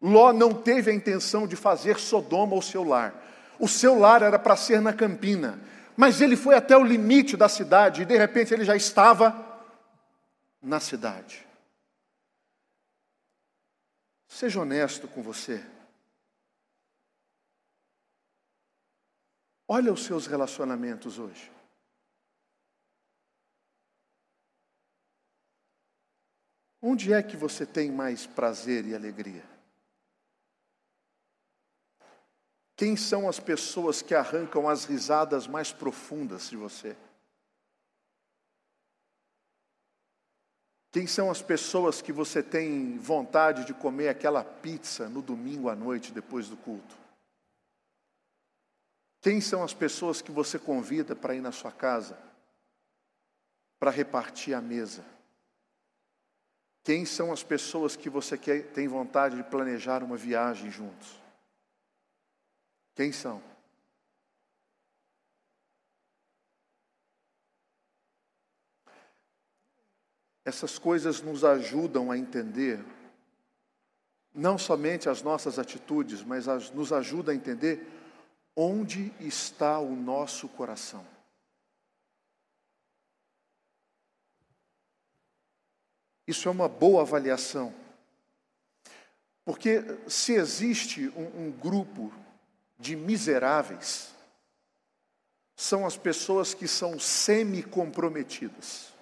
Ló 0.00 0.32
não 0.32 0.52
teve 0.52 0.90
a 0.90 0.94
intenção 0.94 1.46
de 1.46 1.56
fazer 1.56 1.98
Sodoma 1.98 2.54
o 2.54 2.62
seu 2.62 2.84
lar. 2.84 3.14
O 3.58 3.66
seu 3.66 3.98
lar 3.98 4.22
era 4.22 4.38
para 4.38 4.56
ser 4.56 4.80
na 4.80 4.92
campina. 4.92 5.58
Mas 5.96 6.20
ele 6.20 6.36
foi 6.36 6.54
até 6.54 6.76
o 6.76 6.84
limite 6.84 7.36
da 7.36 7.48
cidade 7.48 8.02
e 8.02 8.04
de 8.04 8.16
repente 8.16 8.52
ele 8.52 8.64
já 8.64 8.76
estava 8.76 9.34
na 10.62 10.78
cidade. 10.78 11.45
Seja 14.36 14.60
honesto 14.60 15.08
com 15.08 15.22
você. 15.22 15.64
Olha 19.66 19.90
os 19.90 20.04
seus 20.04 20.26
relacionamentos 20.26 21.18
hoje. 21.18 21.50
Onde 26.82 27.14
é 27.14 27.22
que 27.22 27.34
você 27.34 27.64
tem 27.64 27.90
mais 27.90 28.26
prazer 28.26 28.84
e 28.84 28.94
alegria? 28.94 29.42
Quem 32.76 32.94
são 32.94 33.30
as 33.30 33.40
pessoas 33.40 34.02
que 34.02 34.14
arrancam 34.14 34.68
as 34.68 34.84
risadas 34.84 35.46
mais 35.46 35.72
profundas 35.72 36.50
de 36.50 36.58
você? 36.58 36.94
Quem 40.96 41.06
são 41.06 41.30
as 41.30 41.42
pessoas 41.42 42.00
que 42.00 42.10
você 42.10 42.42
tem 42.42 42.96
vontade 42.96 43.66
de 43.66 43.74
comer 43.74 44.08
aquela 44.08 44.42
pizza 44.42 45.10
no 45.10 45.20
domingo 45.20 45.68
à 45.68 45.76
noite 45.76 46.10
depois 46.10 46.48
do 46.48 46.56
culto? 46.56 46.96
Quem 49.20 49.38
são 49.38 49.62
as 49.62 49.74
pessoas 49.74 50.22
que 50.22 50.32
você 50.32 50.58
convida 50.58 51.14
para 51.14 51.34
ir 51.34 51.42
na 51.42 51.52
sua 51.52 51.70
casa, 51.70 52.18
para 53.78 53.90
repartir 53.90 54.54
a 54.54 54.60
mesa? 54.62 55.04
Quem 56.82 57.04
são 57.04 57.30
as 57.30 57.42
pessoas 57.42 57.94
que 57.94 58.08
você 58.08 58.38
quer, 58.38 58.72
tem 58.72 58.88
vontade 58.88 59.36
de 59.36 59.42
planejar 59.42 60.02
uma 60.02 60.16
viagem 60.16 60.70
juntos? 60.70 61.20
Quem 62.94 63.12
são? 63.12 63.42
Essas 70.46 70.78
coisas 70.78 71.20
nos 71.20 71.44
ajudam 71.44 72.10
a 72.10 72.16
entender 72.16 72.82
não 74.34 74.56
somente 74.56 75.10
as 75.10 75.20
nossas 75.20 75.58
atitudes, 75.58 76.22
mas 76.22 76.48
as, 76.48 76.70
nos 76.70 76.90
ajuda 76.90 77.32
a 77.32 77.34
entender 77.34 77.86
Onde 78.58 79.12
está 79.20 79.78
o 79.78 79.94
nosso 79.94 80.48
coração? 80.48 81.06
Isso 86.26 86.48
é 86.48 86.50
uma 86.50 86.66
boa 86.66 87.02
avaliação. 87.02 87.74
Porque 89.44 89.82
se 90.08 90.32
existe 90.32 91.08
um, 91.10 91.48
um 91.48 91.52
grupo 91.52 92.10
de 92.78 92.96
miseráveis, 92.96 94.14
são 95.54 95.86
as 95.86 95.98
pessoas 95.98 96.54
que 96.54 96.66
são 96.66 96.98
semi-comprometidas. 96.98 98.95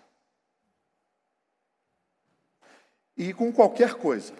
E 3.16 3.33
com 3.33 3.52
qualquer 3.52 3.94
coisa. 3.94 4.33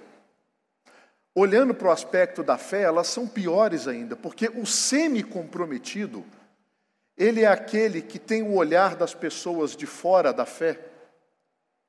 Olhando 1.35 1.75
para 1.75 1.89
o 1.89 1.91
aspecto 1.91 2.43
da 2.43 2.57
fé, 2.57 2.83
elas 2.83 3.09
são 3.09 3.27
piores 3.27 3.89
ainda, 3.89 4.15
porque 4.15 4.49
o 4.49 4.65
semi-comprometido, 4.65 6.25
ele 7.17 7.43
é 7.43 7.47
aquele 7.47 8.01
que 8.01 8.19
tem 8.19 8.43
o 8.43 8.55
olhar 8.55 8.95
das 8.95 9.15
pessoas 9.15 9.77
de 9.77 9.87
fora 9.87 10.33
da 10.33 10.47
fé, 10.47 10.79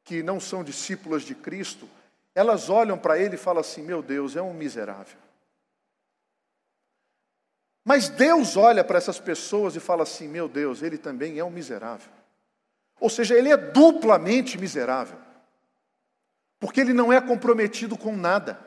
que 0.03 0.23
não 0.23 0.39
são 0.39 0.63
discípulas 0.63 1.23
de 1.23 1.35
Cristo, 1.35 1.87
elas 2.33 2.69
olham 2.69 2.97
para 2.97 3.17
ele 3.17 3.35
e 3.35 3.39
falam 3.39 3.61
assim: 3.61 3.81
meu 3.81 4.01
Deus, 4.01 4.35
é 4.35 4.41
um 4.41 4.53
miserável. 4.53 5.17
Mas 7.83 8.09
Deus 8.09 8.57
olha 8.57 8.83
para 8.83 8.97
essas 8.97 9.19
pessoas 9.19 9.75
e 9.75 9.79
fala 9.79 10.03
assim: 10.03 10.27
meu 10.27 10.47
Deus, 10.49 10.81
ele 10.81 10.97
também 10.97 11.39
é 11.39 11.43
um 11.43 11.51
miserável. 11.51 12.11
Ou 12.99 13.09
seja, 13.09 13.35
ele 13.35 13.49
é 13.49 13.57
duplamente 13.57 14.57
miserável, 14.57 15.17
porque 16.59 16.81
ele 16.81 16.93
não 16.93 17.11
é 17.11 17.19
comprometido 17.21 17.97
com 17.97 18.15
nada. 18.15 18.59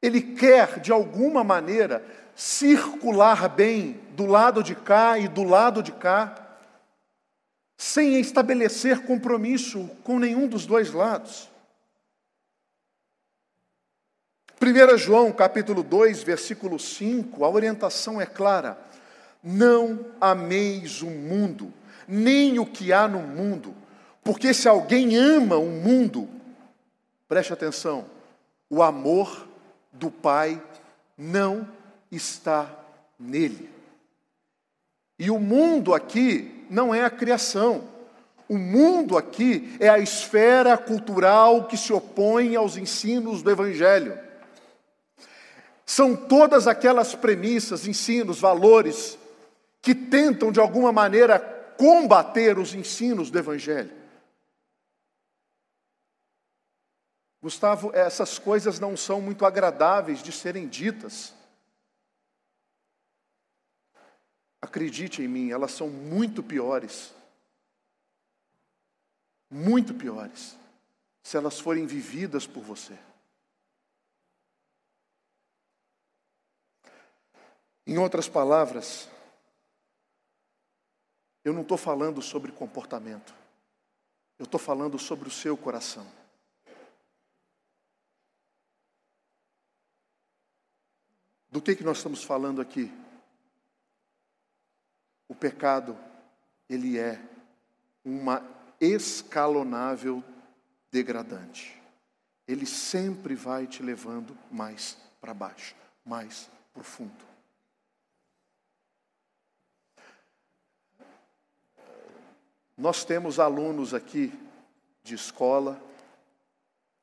Ele 0.00 0.20
quer, 0.20 0.80
de 0.80 0.92
alguma 0.92 1.42
maneira, 1.42 2.04
circular 2.34 3.48
bem 3.48 4.00
do 4.12 4.26
lado 4.26 4.62
de 4.62 4.74
cá 4.74 5.18
e 5.18 5.26
do 5.26 5.42
lado 5.42 5.82
de 5.82 5.92
cá, 5.92 6.56
sem 7.76 8.18
estabelecer 8.20 9.04
compromisso 9.04 9.88
com 10.04 10.18
nenhum 10.18 10.46
dos 10.48 10.66
dois 10.66 10.92
lados. 10.92 11.48
1 14.60 14.98
João 14.98 15.32
capítulo 15.32 15.84
2, 15.84 16.22
versículo 16.24 16.78
5, 16.78 17.44
a 17.44 17.48
orientação 17.48 18.20
é 18.20 18.26
clara: 18.26 18.76
não 19.42 20.06
ameis 20.20 21.02
o 21.02 21.06
mundo, 21.06 21.72
nem 22.06 22.58
o 22.58 22.66
que 22.66 22.92
há 22.92 23.06
no 23.06 23.20
mundo, 23.20 23.74
porque 24.28 24.52
se 24.52 24.68
alguém 24.68 25.16
ama 25.16 25.56
o 25.56 25.70
mundo, 25.70 26.28
preste 27.26 27.50
atenção, 27.50 28.04
o 28.68 28.82
amor 28.82 29.48
do 29.90 30.10
Pai 30.10 30.62
não 31.16 31.66
está 32.12 32.70
nele. 33.18 33.70
E 35.18 35.30
o 35.30 35.38
mundo 35.38 35.94
aqui 35.94 36.66
não 36.68 36.94
é 36.94 37.02
a 37.02 37.08
criação. 37.08 37.84
O 38.46 38.58
mundo 38.58 39.16
aqui 39.16 39.74
é 39.80 39.88
a 39.88 39.98
esfera 39.98 40.76
cultural 40.76 41.64
que 41.64 41.78
se 41.78 41.90
opõe 41.90 42.54
aos 42.54 42.76
ensinos 42.76 43.40
do 43.40 43.50
Evangelho. 43.50 44.18
São 45.86 46.14
todas 46.14 46.66
aquelas 46.66 47.14
premissas, 47.14 47.86
ensinos, 47.86 48.38
valores 48.38 49.16
que 49.80 49.94
tentam 49.94 50.52
de 50.52 50.60
alguma 50.60 50.92
maneira 50.92 51.38
combater 51.78 52.58
os 52.58 52.74
ensinos 52.74 53.30
do 53.30 53.38
Evangelho. 53.38 53.96
Gustavo, 57.40 57.94
essas 57.94 58.38
coisas 58.38 58.80
não 58.80 58.96
são 58.96 59.20
muito 59.20 59.46
agradáveis 59.46 60.22
de 60.22 60.32
serem 60.32 60.68
ditas. 60.68 61.32
Acredite 64.60 65.22
em 65.22 65.28
mim, 65.28 65.50
elas 65.50 65.70
são 65.70 65.88
muito 65.88 66.42
piores. 66.42 67.14
Muito 69.48 69.94
piores. 69.94 70.58
Se 71.22 71.36
elas 71.36 71.60
forem 71.60 71.86
vividas 71.86 72.46
por 72.46 72.62
você. 72.62 72.98
Em 77.86 77.96
outras 77.98 78.28
palavras, 78.28 79.08
eu 81.42 81.52
não 81.54 81.62
estou 81.62 81.78
falando 81.78 82.20
sobre 82.20 82.52
comportamento, 82.52 83.34
eu 84.38 84.44
estou 84.44 84.60
falando 84.60 84.98
sobre 84.98 85.28
o 85.28 85.30
seu 85.32 85.56
coração. 85.56 86.06
Do 91.50 91.62
que, 91.62 91.74
que 91.74 91.84
nós 91.84 91.98
estamos 91.98 92.22
falando 92.22 92.60
aqui? 92.60 92.92
O 95.26 95.34
pecado, 95.34 95.98
ele 96.68 96.98
é 96.98 97.20
uma 98.04 98.42
escalonável 98.80 100.22
degradante. 100.90 101.80
Ele 102.46 102.66
sempre 102.66 103.34
vai 103.34 103.66
te 103.66 103.82
levando 103.82 104.36
mais 104.50 104.96
para 105.20 105.34
baixo, 105.34 105.74
mais 106.04 106.50
profundo. 106.72 107.26
Nós 112.76 113.04
temos 113.04 113.40
alunos 113.40 113.92
aqui 113.92 114.32
de 115.02 115.14
escola 115.14 115.82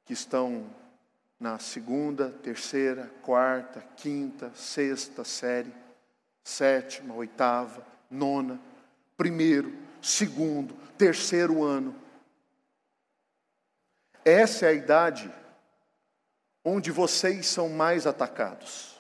que 0.06 0.14
estão 0.14 0.70
na 1.46 1.60
segunda, 1.60 2.32
terceira, 2.32 3.08
quarta, 3.22 3.80
quinta, 3.98 4.52
sexta 4.56 5.24
série, 5.24 5.72
sétima, 6.44 7.14
oitava, 7.14 7.86
nona, 8.10 8.60
primeiro, 9.16 9.72
segundo, 10.02 10.74
terceiro 10.98 11.64
ano. 11.64 11.96
Essa 14.26 14.66
é 14.66 14.70
a 14.70 14.74
idade 14.74 15.32
onde 16.64 16.90
vocês 16.90 17.46
são 17.46 17.70
mais 17.70 18.08
atacados. 18.08 19.00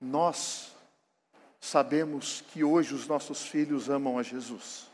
Nós 0.00 0.79
sabemos 1.60 2.40
que 2.40 2.64
hoje 2.64 2.94
os 2.94 3.06
nossos 3.06 3.46
filhos 3.46 3.90
amam 3.90 4.18
a 4.18 4.22
Jesus. 4.22 4.90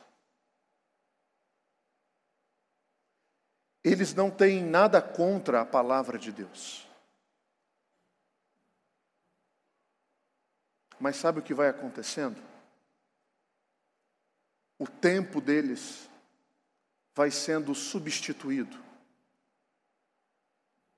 Eles 3.85 4.13
não 4.13 4.31
têm 4.31 4.65
nada 4.65 5.01
contra 5.01 5.61
a 5.61 5.65
palavra 5.65 6.19
de 6.19 6.33
Deus. 6.33 6.85
Mas 10.99 11.17
sabe 11.17 11.39
o 11.39 11.43
que 11.43 11.55
vai 11.55 11.69
acontecendo? 11.69 12.43
O 14.77 14.89
tempo 14.89 15.41
deles 15.41 16.11
vai 17.15 17.31
sendo 17.31 17.75
substituído. 17.75 18.77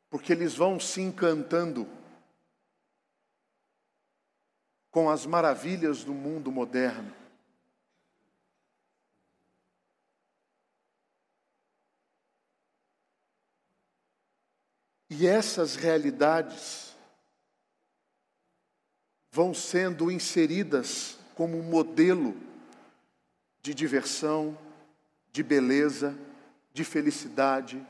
Porque 0.09 0.33
eles 0.33 0.55
vão 0.55 0.81
se 0.81 1.03
encantando 1.03 1.87
com 4.99 5.09
as 5.09 5.25
maravilhas 5.25 6.02
do 6.02 6.12
mundo 6.12 6.50
moderno. 6.50 7.14
E 15.09 15.25
essas 15.25 15.77
realidades 15.77 16.96
vão 19.31 19.55
sendo 19.55 20.11
inseridas 20.11 21.16
como 21.37 21.62
modelo 21.62 22.37
de 23.62 23.73
diversão, 23.73 24.59
de 25.31 25.44
beleza, 25.44 26.18
de 26.73 26.83
felicidade, 26.83 27.87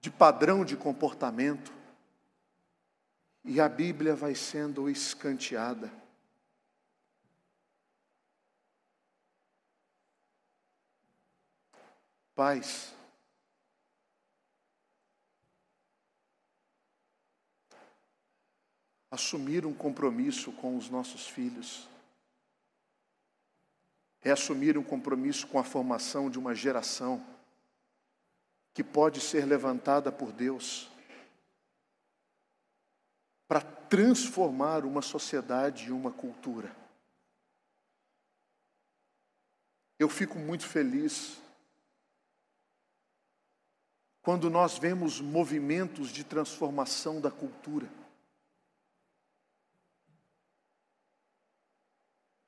de 0.00 0.12
padrão 0.12 0.64
de 0.64 0.76
comportamento. 0.76 1.72
E 3.44 3.60
a 3.60 3.68
Bíblia 3.68 4.14
vai 4.14 4.36
sendo 4.36 4.88
escanteada. 4.88 6.05
Pais, 12.36 12.94
assumir 19.10 19.64
um 19.64 19.72
compromisso 19.72 20.52
com 20.52 20.76
os 20.76 20.90
nossos 20.90 21.26
filhos 21.26 21.88
é 24.20 24.30
assumir 24.30 24.76
um 24.76 24.84
compromisso 24.84 25.46
com 25.46 25.58
a 25.58 25.64
formação 25.64 26.28
de 26.28 26.38
uma 26.38 26.54
geração 26.54 27.24
que 28.74 28.84
pode 28.84 29.18
ser 29.22 29.46
levantada 29.46 30.12
por 30.12 30.30
Deus 30.30 30.90
para 33.48 33.62
transformar 33.62 34.84
uma 34.84 35.00
sociedade 35.00 35.86
e 35.86 35.90
uma 35.90 36.12
cultura. 36.12 36.76
Eu 39.98 40.10
fico 40.10 40.38
muito 40.38 40.66
feliz 40.66 41.45
quando 44.26 44.50
nós 44.50 44.76
vemos 44.76 45.20
movimentos 45.20 46.08
de 46.08 46.24
transformação 46.24 47.20
da 47.20 47.30
cultura. 47.30 47.88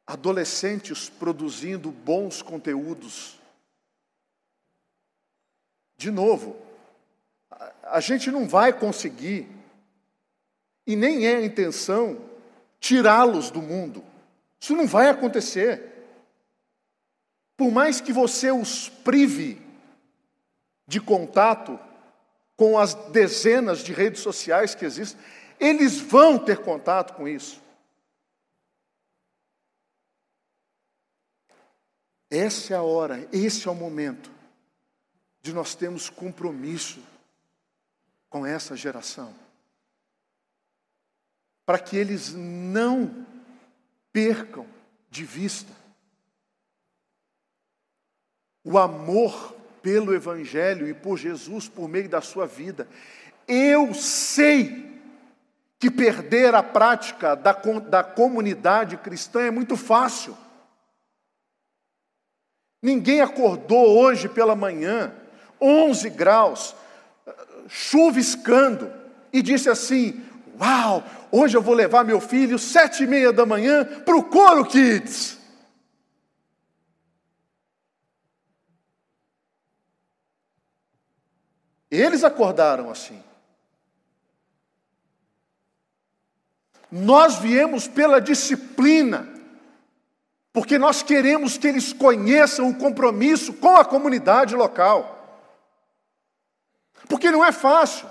Adolescentes 0.05 1.09
produzindo 1.09 1.93
bons 1.93 2.43
conteúdos. 2.43 3.39
De 5.97 6.11
novo, 6.11 6.61
a 7.85 8.01
gente 8.01 8.29
não 8.29 8.49
vai 8.49 8.73
conseguir, 8.73 9.49
e 10.85 10.97
nem 10.97 11.29
é 11.29 11.37
a 11.37 11.45
intenção, 11.45 12.29
tirá-los 12.81 13.53
do 13.53 13.63
mundo. 13.63 14.03
Isso 14.59 14.75
não 14.75 14.89
vai 14.89 15.09
acontecer. 15.09 15.93
Por 17.57 17.71
mais 17.71 18.01
que 18.01 18.13
você 18.13 18.51
os 18.51 18.89
prive 18.89 19.68
de 20.89 21.01
contato 21.01 21.79
com 22.57 22.79
as 22.79 22.95
dezenas 22.95 23.81
de 23.81 23.93
redes 23.93 24.23
sociais 24.23 24.75
que 24.75 24.87
existem, 24.87 25.21
eles 25.61 26.01
vão 26.01 26.39
ter 26.39 26.59
contato 26.59 27.15
com 27.15 27.29
isso. 27.29 27.63
Essa 32.31 32.75
é 32.75 32.77
a 32.77 32.83
hora, 32.83 33.29
esse 33.31 33.69
é 33.69 33.71
o 33.71 33.75
momento 33.75 34.31
de 35.43 35.53
nós 35.53 35.75
termos 35.75 36.09
compromisso 36.09 37.01
com 38.31 38.45
essa 38.45 38.75
geração. 38.75 39.35
Para 41.67 41.79
que 41.79 41.97
eles 41.97 42.33
não 42.35 43.27
percam 44.11 44.67
de 45.11 45.25
vista 45.25 45.73
o 48.65 48.79
amor 48.79 49.58
pelo 49.83 50.15
Evangelho 50.15 50.89
e 50.89 50.95
por 50.95 51.17
Jesus 51.17 51.69
por 51.69 51.89
meio 51.89 52.09
da 52.09 52.21
sua 52.21 52.47
vida. 52.47 52.89
Eu 53.47 53.95
sei 53.95 54.89
que 55.79 55.91
perder 55.91 56.55
a 56.55 56.63
prática 56.63 57.35
da, 57.35 57.53
da 57.53 58.03
comunidade 58.03 58.97
cristã 58.97 59.43
é 59.43 59.51
muito 59.51 59.77
fácil. 59.77 60.37
Ninguém 62.83 63.21
acordou 63.21 63.99
hoje 63.99 64.29
pela 64.29 64.55
manhã, 64.55 65.13
11 65.61 66.11
graus, 66.11 66.75
chuviscando, 67.69 68.93
e 69.33 69.43
disse 69.43 69.69
assim: 69.69 70.21
Uau, 70.61 71.05
hoje 71.31 71.57
eu 71.57 71.63
vou 71.63 71.75
levar 71.75 72.05
meu 72.05 72.21
filho 72.21 72.59
sete 72.59 73.05
e 73.05 73.07
meia 73.07 73.33
da 73.33 73.47
manhã 73.47 73.85
para 73.85 74.17
o 74.17 74.25
Coro 74.25 74.65
Kids. 74.65 75.38
Eles 81.91 82.23
acordaram 82.23 82.91
assim. 82.91 83.23
Nós 86.91 87.39
viemos 87.39 87.87
pela 87.87 88.21
disciplina, 88.21 89.29
porque 90.53 90.79
nós 90.79 91.03
queremos 91.03 91.59
que 91.59 91.67
eles 91.67 91.93
conheçam 91.93 92.69
o 92.69 92.75
compromisso 92.75 93.53
com 93.55 93.77
a 93.77 93.85
comunidade 93.85 94.55
local. 94.55 95.17
Porque 97.09 97.31
não 97.31 97.45
é 97.45 97.53
fácil. 97.53 98.09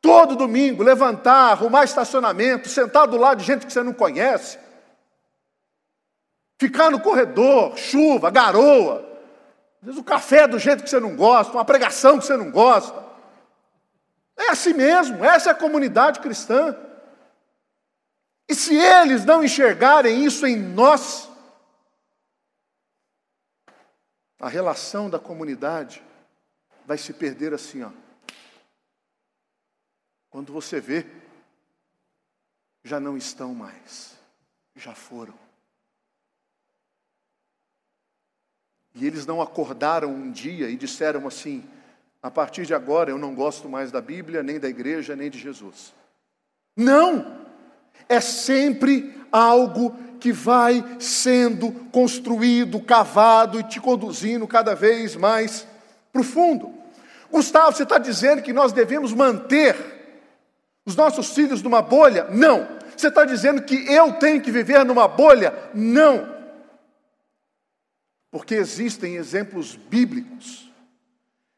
Todo 0.00 0.36
domingo 0.36 0.82
levantar, 0.82 1.50
arrumar 1.50 1.84
estacionamento, 1.84 2.68
sentar 2.68 3.06
do 3.06 3.18
lado 3.18 3.38
de 3.38 3.44
gente 3.44 3.66
que 3.66 3.72
você 3.72 3.82
não 3.82 3.92
conhece, 3.92 4.58
ficar 6.58 6.90
no 6.90 7.00
corredor, 7.00 7.76
chuva, 7.76 8.30
garoa, 8.30 9.09
às 9.80 9.86
vezes 9.86 10.00
o 10.00 10.04
café 10.04 10.40
é 10.42 10.48
do 10.48 10.58
jeito 10.58 10.82
que 10.84 10.90
você 10.90 11.00
não 11.00 11.16
gosta, 11.16 11.52
uma 11.54 11.64
pregação 11.64 12.18
que 12.18 12.26
você 12.26 12.36
não 12.36 12.50
gosta. 12.50 13.02
É 14.36 14.50
assim 14.50 14.74
mesmo, 14.74 15.24
essa 15.24 15.50
é 15.50 15.52
a 15.52 15.56
comunidade 15.56 16.20
cristã. 16.20 16.76
E 18.48 18.54
se 18.54 18.74
eles 18.74 19.24
não 19.24 19.42
enxergarem 19.42 20.24
isso 20.24 20.46
em 20.46 20.56
nós, 20.56 21.30
a 24.38 24.48
relação 24.48 25.08
da 25.08 25.18
comunidade 25.18 26.02
vai 26.84 26.98
se 26.98 27.12
perder 27.12 27.54
assim, 27.54 27.82
ó. 27.82 27.90
Quando 30.28 30.52
você 30.52 30.80
vê, 30.80 31.06
já 32.84 33.00
não 33.00 33.16
estão 33.16 33.54
mais, 33.54 34.18
já 34.74 34.94
foram. 34.94 35.49
E 38.94 39.06
eles 39.06 39.26
não 39.26 39.40
acordaram 39.40 40.10
um 40.10 40.30
dia 40.30 40.68
e 40.68 40.76
disseram 40.76 41.26
assim: 41.26 41.64
a 42.22 42.30
partir 42.30 42.66
de 42.66 42.74
agora 42.74 43.10
eu 43.10 43.18
não 43.18 43.34
gosto 43.34 43.68
mais 43.68 43.90
da 43.90 44.00
Bíblia, 44.00 44.42
nem 44.42 44.58
da 44.58 44.68
igreja, 44.68 45.16
nem 45.16 45.30
de 45.30 45.38
Jesus. 45.38 45.94
Não! 46.76 47.38
É 48.08 48.20
sempre 48.20 49.14
algo 49.30 49.94
que 50.18 50.32
vai 50.32 50.84
sendo 50.98 51.72
construído, 51.92 52.80
cavado 52.80 53.58
e 53.58 53.64
te 53.64 53.80
conduzindo 53.80 54.46
cada 54.46 54.74
vez 54.74 55.16
mais 55.16 55.66
profundo. 56.12 56.72
Gustavo, 57.30 57.76
você 57.76 57.84
está 57.84 57.98
dizendo 57.98 58.42
que 58.42 58.52
nós 58.52 58.72
devemos 58.72 59.12
manter 59.12 59.76
os 60.84 60.96
nossos 60.96 61.32
filhos 61.32 61.62
numa 61.62 61.80
bolha? 61.80 62.26
Não. 62.30 62.66
Você 62.96 63.08
está 63.08 63.24
dizendo 63.24 63.62
que 63.62 63.90
eu 63.90 64.14
tenho 64.14 64.40
que 64.40 64.50
viver 64.50 64.84
numa 64.84 65.06
bolha? 65.08 65.54
Não. 65.72 66.39
Porque 68.30 68.54
existem 68.54 69.16
exemplos 69.16 69.74
bíblicos 69.74 70.70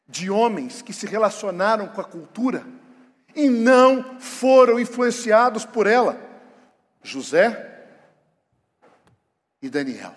de 0.07 0.29
homens 0.29 0.81
que 0.81 0.93
se 0.93 1.05
relacionaram 1.05 1.87
com 1.87 2.01
a 2.01 2.05
cultura 2.05 2.65
e 3.35 3.49
não 3.49 4.19
foram 4.19 4.79
influenciados 4.79 5.65
por 5.65 5.87
ela. 5.87 6.19
José 7.01 7.87
e 9.61 9.69
Daniel. 9.69 10.15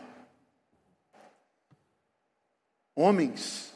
Homens 2.95 3.75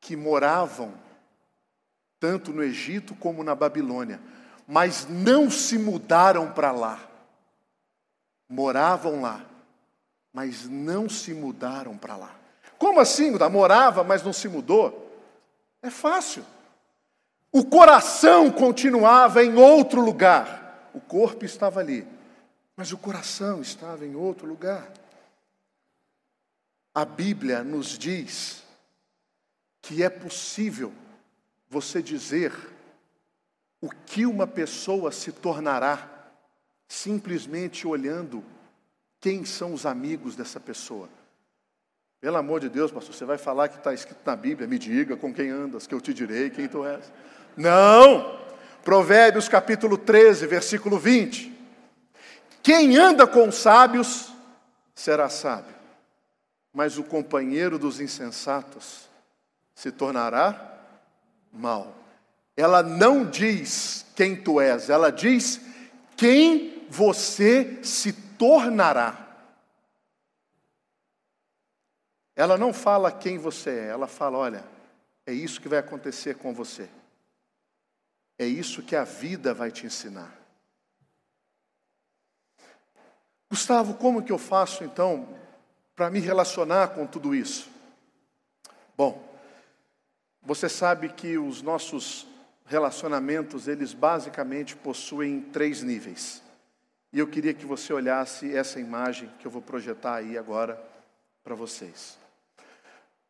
que 0.00 0.16
moravam 0.16 0.94
tanto 2.18 2.52
no 2.52 2.62
Egito 2.62 3.14
como 3.14 3.42
na 3.42 3.54
Babilônia, 3.54 4.20
mas 4.66 5.06
não 5.08 5.50
se 5.50 5.78
mudaram 5.78 6.52
para 6.52 6.70
lá. 6.70 7.00
Moravam 8.48 9.22
lá, 9.22 9.44
mas 10.32 10.68
não 10.68 11.08
se 11.08 11.34
mudaram 11.34 11.96
para 11.96 12.16
lá. 12.16 12.34
Como 12.78 13.00
assim? 13.00 13.30
Morava, 13.50 14.02
mas 14.04 14.22
não 14.22 14.32
se 14.32 14.48
mudou? 14.48 15.10
É 15.82 15.90
fácil. 15.90 16.44
O 17.52 17.64
coração 17.64 18.50
continuava 18.50 19.42
em 19.44 19.56
outro 19.56 20.00
lugar. 20.00 20.90
O 20.94 21.00
corpo 21.00 21.44
estava 21.44 21.80
ali, 21.80 22.06
mas 22.76 22.92
o 22.92 22.98
coração 22.98 23.60
estava 23.60 24.04
em 24.04 24.14
outro 24.14 24.46
lugar. 24.46 24.90
A 26.94 27.04
Bíblia 27.04 27.62
nos 27.62 27.98
diz 27.98 28.62
que 29.80 30.02
é 30.02 30.10
possível 30.10 30.92
você 31.68 32.02
dizer 32.02 32.52
o 33.80 33.88
que 33.88 34.26
uma 34.26 34.46
pessoa 34.46 35.12
se 35.12 35.32
tornará 35.32 36.08
simplesmente 36.88 37.86
olhando 37.86 38.44
quem 39.20 39.44
são 39.44 39.74
os 39.74 39.84
amigos 39.84 40.34
dessa 40.34 40.58
pessoa. 40.58 41.08
Pelo 42.20 42.36
amor 42.36 42.60
de 42.60 42.68
Deus, 42.68 42.90
pastor, 42.90 43.14
você 43.14 43.24
vai 43.24 43.38
falar 43.38 43.68
que 43.68 43.76
está 43.76 43.92
escrito 43.92 44.20
na 44.24 44.36
Bíblia, 44.36 44.68
me 44.68 44.78
diga 44.78 45.16
com 45.16 45.32
quem 45.32 45.50
andas, 45.50 45.86
que 45.86 45.94
eu 45.94 46.00
te 46.00 46.12
direi 46.12 46.50
quem 46.50 46.68
tu 46.68 46.84
és. 46.84 47.12
Não! 47.56 48.38
Provérbios 48.82 49.48
capítulo 49.48 49.98
13, 49.98 50.46
versículo 50.46 50.98
20. 50.98 51.58
Quem 52.62 52.96
anda 52.96 53.26
com 53.26 53.50
sábios 53.50 54.32
será 54.94 55.28
sábio, 55.28 55.74
mas 56.72 56.98
o 56.98 57.04
companheiro 57.04 57.78
dos 57.78 58.00
insensatos 58.00 59.08
se 59.74 59.90
tornará 59.90 60.78
mal. 61.52 61.94
Ela 62.56 62.82
não 62.82 63.24
diz 63.24 64.04
quem 64.14 64.36
tu 64.36 64.60
és, 64.60 64.90
ela 64.90 65.10
diz 65.10 65.60
quem 66.16 66.84
você 66.90 67.78
se 67.82 68.12
tornará. 68.40 69.26
Ela 72.34 72.56
não 72.56 72.72
fala 72.72 73.12
quem 73.12 73.36
você 73.36 73.68
é, 73.68 73.86
ela 73.88 74.06
fala: 74.06 74.38
olha, 74.38 74.64
é 75.26 75.32
isso 75.32 75.60
que 75.60 75.68
vai 75.68 75.78
acontecer 75.78 76.38
com 76.38 76.54
você. 76.54 76.88
É 78.38 78.46
isso 78.46 78.82
que 78.82 78.96
a 78.96 79.04
vida 79.04 79.52
vai 79.52 79.70
te 79.70 79.84
ensinar. 79.84 80.34
Gustavo, 83.50 83.92
como 83.92 84.22
que 84.22 84.32
eu 84.32 84.38
faço 84.38 84.84
então 84.84 85.28
para 85.94 86.08
me 86.08 86.18
relacionar 86.18 86.94
com 86.94 87.06
tudo 87.06 87.34
isso? 87.34 87.68
Bom, 88.96 89.22
você 90.40 90.66
sabe 90.66 91.10
que 91.10 91.36
os 91.36 91.60
nossos 91.60 92.26
relacionamentos, 92.64 93.68
eles 93.68 93.92
basicamente 93.92 94.74
possuem 94.76 95.42
três 95.42 95.82
níveis. 95.82 96.42
E 97.12 97.18
eu 97.18 97.26
queria 97.26 97.52
que 97.52 97.66
você 97.66 97.92
olhasse 97.92 98.54
essa 98.54 98.78
imagem 98.78 99.30
que 99.38 99.46
eu 99.46 99.50
vou 99.50 99.60
projetar 99.60 100.16
aí 100.16 100.38
agora 100.38 100.80
para 101.42 101.54
vocês. 101.54 102.18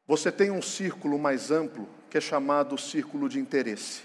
Você 0.06 0.30
tem 0.30 0.50
um 0.50 0.60
círculo 0.60 1.18
mais 1.18 1.50
amplo 1.50 1.88
que 2.10 2.18
é 2.18 2.20
chamado 2.20 2.76
círculo 2.76 3.28
de 3.28 3.38
interesse. 3.38 4.02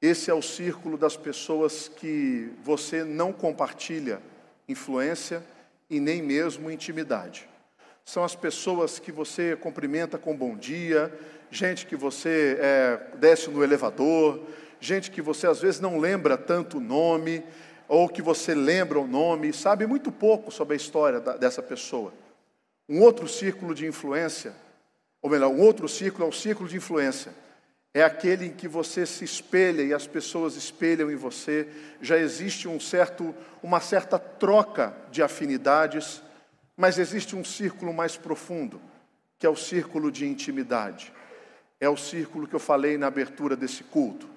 Esse 0.00 0.30
é 0.30 0.34
o 0.34 0.42
círculo 0.42 0.96
das 0.96 1.16
pessoas 1.16 1.88
que 1.88 2.50
você 2.64 3.04
não 3.04 3.32
compartilha 3.32 4.22
influência 4.68 5.44
e 5.90 6.00
nem 6.00 6.22
mesmo 6.22 6.70
intimidade. 6.70 7.48
São 8.04 8.24
as 8.24 8.34
pessoas 8.34 8.98
que 8.98 9.12
você 9.12 9.54
cumprimenta 9.56 10.16
com 10.16 10.36
bom 10.36 10.56
dia, 10.56 11.12
gente 11.50 11.84
que 11.84 11.96
você 11.96 12.56
é, 12.60 13.16
desce 13.16 13.50
no 13.50 13.62
elevador, 13.62 14.40
gente 14.80 15.10
que 15.10 15.20
você 15.20 15.46
às 15.46 15.60
vezes 15.60 15.80
não 15.80 15.98
lembra 15.98 16.38
tanto 16.38 16.78
o 16.78 16.80
nome, 16.80 17.44
ou 17.88 18.08
que 18.08 18.20
você 18.20 18.54
lembra 18.54 19.00
o 19.00 19.06
nome, 19.06 19.52
sabe 19.52 19.86
muito 19.86 20.12
pouco 20.12 20.52
sobre 20.52 20.74
a 20.74 20.76
história 20.76 21.20
da, 21.20 21.36
dessa 21.36 21.62
pessoa. 21.62 22.12
Um 22.88 23.00
outro 23.00 23.26
círculo 23.26 23.74
de 23.74 23.86
influência, 23.86 24.54
ou 25.22 25.30
melhor, 25.30 25.48
um 25.48 25.60
outro 25.60 25.88
círculo 25.88 26.26
é 26.26 26.28
o 26.28 26.32
círculo 26.32 26.68
de 26.68 26.76
influência. 26.76 27.32
É 27.94 28.02
aquele 28.02 28.46
em 28.46 28.52
que 28.52 28.68
você 28.68 29.06
se 29.06 29.24
espelha 29.24 29.82
e 29.82 29.94
as 29.94 30.06
pessoas 30.06 30.54
espelham 30.56 31.10
em 31.10 31.16
você. 31.16 31.66
Já 32.02 32.18
existe 32.18 32.68
um 32.68 32.78
certo, 32.78 33.34
uma 33.62 33.80
certa 33.80 34.18
troca 34.18 34.94
de 35.10 35.22
afinidades, 35.22 36.22
mas 36.76 36.98
existe 36.98 37.34
um 37.34 37.44
círculo 37.44 37.92
mais 37.92 38.16
profundo, 38.16 38.80
que 39.38 39.46
é 39.46 39.48
o 39.50 39.56
círculo 39.56 40.12
de 40.12 40.26
intimidade. 40.26 41.12
É 41.80 41.88
o 41.88 41.96
círculo 41.96 42.46
que 42.46 42.54
eu 42.54 42.60
falei 42.60 42.98
na 42.98 43.06
abertura 43.06 43.56
desse 43.56 43.82
culto. 43.84 44.28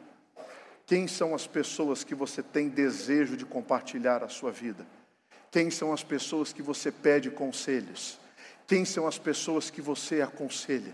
Quem 0.92 1.08
são 1.08 1.34
as 1.34 1.48
pessoas 1.48 2.04
que 2.04 2.14
você 2.14 2.44
tem 2.44 2.68
desejo 2.68 3.38
de 3.38 3.46
compartilhar 3.46 4.26
a 4.26 4.28
sua 4.28 4.52
vida? 4.52 4.86
Quem 5.50 5.72
são 5.72 5.94
as 5.94 6.04
pessoas 6.04 6.52
que 6.52 6.62
você 6.62 6.92
pede 6.92 7.32
conselhos? 7.32 8.20
Quem 8.68 8.84
são 8.84 9.08
as 9.08 9.18
pessoas 9.18 9.70
que 9.70 9.82
você 9.82 10.22
aconselha? 10.22 10.94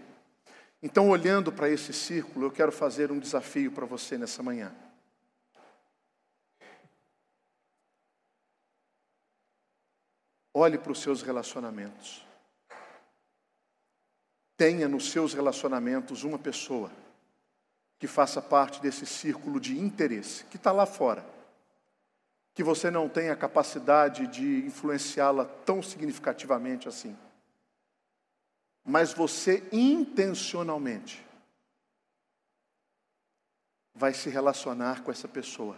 Então, 0.84 1.10
olhando 1.10 1.52
para 1.52 1.68
esse 1.68 1.92
círculo, 1.94 2.46
eu 2.46 2.52
quero 2.52 2.72
fazer 2.72 3.12
um 3.12 3.18
desafio 3.18 3.72
para 3.72 3.88
você 3.88 4.20
nessa 4.20 4.44
manhã. 4.44 4.72
Olhe 10.54 10.78
para 10.78 10.92
os 10.92 11.02
seus 11.02 11.24
relacionamentos. 11.24 12.24
Tenha 14.56 14.88
nos 14.88 15.10
seus 15.10 15.34
relacionamentos 15.34 16.24
uma 16.24 16.38
pessoa 16.38 16.92
que 18.00 18.08
faça 18.08 18.42
parte 18.42 18.82
desse 18.82 19.06
círculo 19.06 19.60
de 19.60 19.78
interesse, 19.78 20.46
que 20.46 20.58
está 20.58 20.72
lá 20.72 20.86
fora, 20.86 21.26
que 22.54 22.64
você 22.64 22.92
não 22.92 23.10
tem 23.10 23.30
a 23.30 23.36
capacidade 23.36 24.28
de 24.28 24.66
influenciá-la 24.66 25.46
tão 25.46 25.82
significativamente 25.82 26.88
assim. 26.88 27.18
Mas 28.84 29.14
você 29.14 29.68
intencionalmente 29.72 31.26
vai 33.94 34.14
se 34.14 34.30
relacionar 34.30 35.04
com 35.04 35.12
essa 35.12 35.28
pessoa 35.28 35.78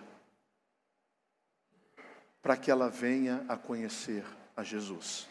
para 2.42 2.56
que 2.56 2.70
ela 2.70 2.90
venha 2.90 3.46
a 3.48 3.58
conhecer 3.58 4.26
a 4.56 4.64
Jesus. 4.64 5.28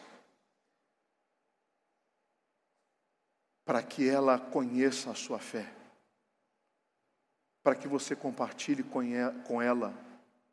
Para 3.63 3.83
que 3.83 4.09
ela 4.09 4.39
conheça 4.39 5.11
a 5.11 5.15
sua 5.15 5.39
fé 5.39 5.78
para 7.69 7.75
que 7.75 7.87
você 7.87 8.15
compartilhe 8.15 8.81
com 8.81 9.61
ela 9.61 9.93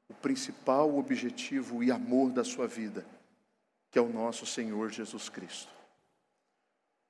o 0.06 0.12
principal 0.12 0.98
objetivo 0.98 1.82
e 1.82 1.90
amor 1.90 2.30
da 2.30 2.44
sua 2.44 2.68
vida, 2.68 3.06
que 3.90 3.98
é 3.98 4.02
o 4.02 4.12
nosso 4.12 4.44
Senhor 4.44 4.90
Jesus 4.90 5.30
Cristo. 5.30 5.72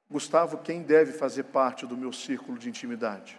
Gustavo, 0.09 0.59
quem 0.59 0.81
deve 0.81 1.13
fazer 1.13 1.43
parte 1.43 1.85
do 1.85 1.97
meu 1.97 2.13
círculo 2.13 2.57
de 2.57 2.69
intimidade? 2.69 3.37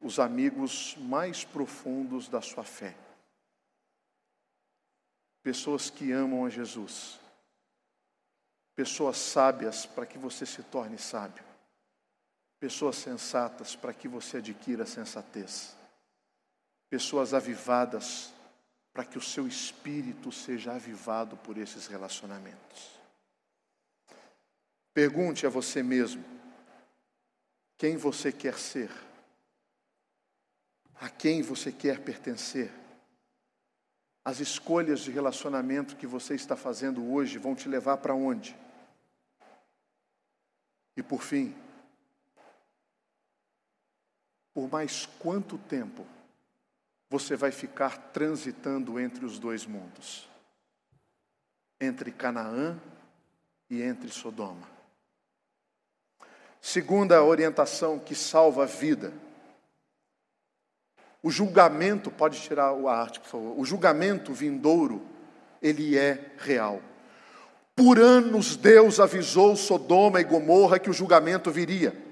os 0.00 0.18
amigos 0.18 0.96
mais 0.96 1.44
profundos 1.44 2.26
da 2.26 2.40
sua 2.40 2.64
fé. 2.64 2.96
Pessoas 5.42 5.90
que 5.90 6.10
amam 6.10 6.46
a 6.46 6.48
Jesus. 6.48 7.20
Pessoas 8.74 9.18
sábias 9.18 9.84
para 9.84 10.06
que 10.06 10.16
você 10.16 10.46
se 10.46 10.62
torne 10.62 10.96
sábio. 10.96 11.49
Pessoas 12.60 12.96
sensatas 12.96 13.74
para 13.74 13.94
que 13.94 14.06
você 14.06 14.36
adquira 14.36 14.84
sensatez. 14.84 15.74
Pessoas 16.90 17.32
avivadas 17.32 18.34
para 18.92 19.04
que 19.04 19.16
o 19.16 19.22
seu 19.22 19.48
espírito 19.48 20.30
seja 20.30 20.74
avivado 20.74 21.38
por 21.38 21.56
esses 21.56 21.86
relacionamentos. 21.86 23.00
Pergunte 24.92 25.46
a 25.46 25.48
você 25.48 25.82
mesmo: 25.82 26.22
quem 27.78 27.96
você 27.96 28.30
quer 28.30 28.58
ser? 28.58 28.90
A 30.96 31.08
quem 31.08 31.40
você 31.40 31.72
quer 31.72 32.00
pertencer? 32.00 32.70
As 34.22 34.38
escolhas 34.38 35.00
de 35.00 35.10
relacionamento 35.10 35.96
que 35.96 36.06
você 36.06 36.34
está 36.34 36.54
fazendo 36.54 37.10
hoje 37.10 37.38
vão 37.38 37.54
te 37.54 37.70
levar 37.70 37.96
para 37.96 38.14
onde? 38.14 38.54
E 40.94 41.02
por 41.02 41.22
fim, 41.22 41.56
por 44.60 44.70
mais 44.70 45.06
quanto 45.18 45.56
tempo 45.56 46.06
você 47.08 47.34
vai 47.34 47.50
ficar 47.50 47.96
transitando 48.12 49.00
entre 49.00 49.24
os 49.24 49.38
dois 49.38 49.64
mundos? 49.64 50.28
Entre 51.80 52.12
Canaã 52.12 52.78
e 53.70 53.80
entre 53.80 54.10
Sodoma. 54.10 54.68
Segunda 56.60 57.24
orientação 57.24 57.98
que 57.98 58.14
salva 58.14 58.64
a 58.64 58.66
vida 58.66 59.14
o 61.22 61.30
julgamento, 61.30 62.10
pode 62.10 62.38
tirar 62.40 62.70
a 62.70 62.92
arte, 62.92 63.20
por 63.20 63.28
favor. 63.28 63.58
O 63.58 63.64
julgamento 63.64 64.32
vindouro, 64.32 65.02
ele 65.62 65.96
é 65.96 66.32
real. 66.38 66.82
Por 67.74 67.98
anos 67.98 68.56
Deus 68.56 69.00
avisou 69.00 69.56
Sodoma 69.56 70.20
e 70.20 70.24
Gomorra 70.24 70.78
que 70.78 70.90
o 70.90 70.94
julgamento 70.94 71.50
viria. 71.50 72.09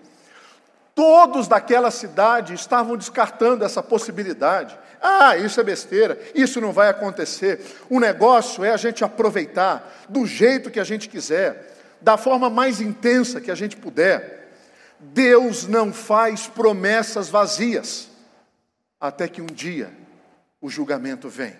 Todos 0.98 1.46
daquela 1.46 1.92
cidade 1.92 2.54
estavam 2.54 2.96
descartando 2.96 3.64
essa 3.64 3.80
possibilidade. 3.80 4.76
Ah, 5.00 5.37
isso 5.37 5.61
é 5.61 5.62
besteira, 5.62 6.18
isso 6.34 6.61
não 6.61 6.72
vai 6.72 6.88
acontecer. 6.88 7.64
O 7.88 8.00
negócio 8.00 8.64
é 8.64 8.72
a 8.72 8.76
gente 8.76 9.04
aproveitar 9.04 10.06
do 10.08 10.26
jeito 10.26 10.72
que 10.72 10.80
a 10.80 10.84
gente 10.84 11.08
quiser, 11.08 11.72
da 12.00 12.16
forma 12.16 12.50
mais 12.50 12.80
intensa 12.80 13.40
que 13.40 13.48
a 13.48 13.54
gente 13.54 13.76
puder. 13.76 14.56
Deus 14.98 15.68
não 15.68 15.92
faz 15.92 16.48
promessas 16.48 17.28
vazias 17.28 18.08
até 19.00 19.28
que 19.28 19.40
um 19.40 19.46
dia 19.46 19.92
o 20.61 20.68
julgamento 20.68 21.28
vem. 21.28 21.54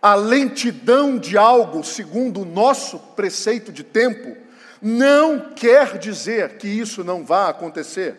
A 0.00 0.14
lentidão 0.14 1.18
de 1.18 1.36
algo, 1.36 1.84
segundo 1.84 2.40
o 2.40 2.46
nosso 2.46 2.98
preceito 2.98 3.70
de 3.70 3.84
tempo, 3.84 4.48
não 4.80 5.52
quer 5.54 5.98
dizer 5.98 6.56
que 6.58 6.68
isso 6.68 7.04
não 7.04 7.24
vá 7.24 7.48
acontecer. 7.48 8.16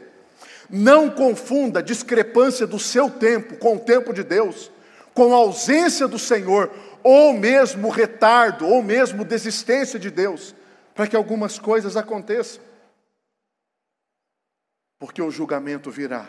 Não 0.70 1.10
confunda 1.10 1.80
a 1.80 1.84
discrepância 1.84 2.66
do 2.66 2.80
seu 2.80 3.10
tempo 3.10 3.58
com 3.58 3.76
o 3.76 3.80
tempo 3.80 4.14
de 4.14 4.24
Deus, 4.24 4.72
com 5.14 5.34
a 5.34 5.38
ausência 5.38 6.08
do 6.08 6.20
Senhor, 6.20 6.72
ou 7.04 7.34
mesmo 7.34 7.90
retardo, 7.90 8.68
ou 8.68 8.82
mesmo 8.82 9.26
desistência 9.26 10.00
de 10.00 10.10
Deus, 10.10 10.56
para 10.96 11.08
que 11.08 11.16
algumas 11.16 11.60
coisas 11.60 11.98
aconteçam. 11.98 12.62
Porque 15.00 15.22
o 15.22 15.32
julgamento 15.32 15.90
virá 15.90 16.28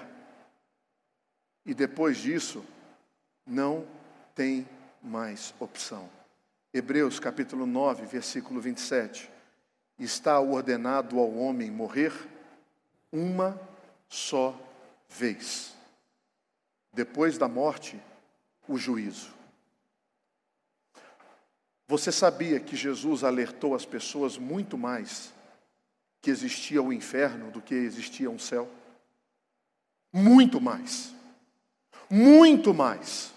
e 1.64 1.74
depois 1.74 2.18
disso, 2.18 2.64
não 3.46 3.86
tem 4.34 4.68
mais 5.02 5.54
opção. 5.60 6.08
Hebreus 6.74 7.20
capítulo 7.20 7.66
9, 7.66 8.06
versículo 8.06 8.60
27. 8.60 9.30
Está 10.02 10.40
ordenado 10.40 11.18
ao 11.18 11.32
homem 11.34 11.70
morrer 11.70 12.12
uma 13.12 13.60
só 14.08 14.58
vez. 15.08 15.74
Depois 16.92 17.38
da 17.38 17.48
morte, 17.48 18.00
o 18.68 18.76
juízo. 18.76 19.32
Você 21.88 22.10
sabia 22.10 22.58
que 22.58 22.74
Jesus 22.74 23.22
alertou 23.22 23.74
as 23.74 23.84
pessoas 23.84 24.38
muito 24.38 24.76
mais 24.76 25.32
que 26.20 26.30
existia 26.30 26.82
o 26.82 26.92
inferno 26.92 27.50
do 27.50 27.60
que 27.60 27.74
existia 27.74 28.30
um 28.30 28.38
céu? 28.38 28.68
Muito 30.12 30.60
mais 30.60 31.12
muito 32.12 32.74
mais. 32.74 33.32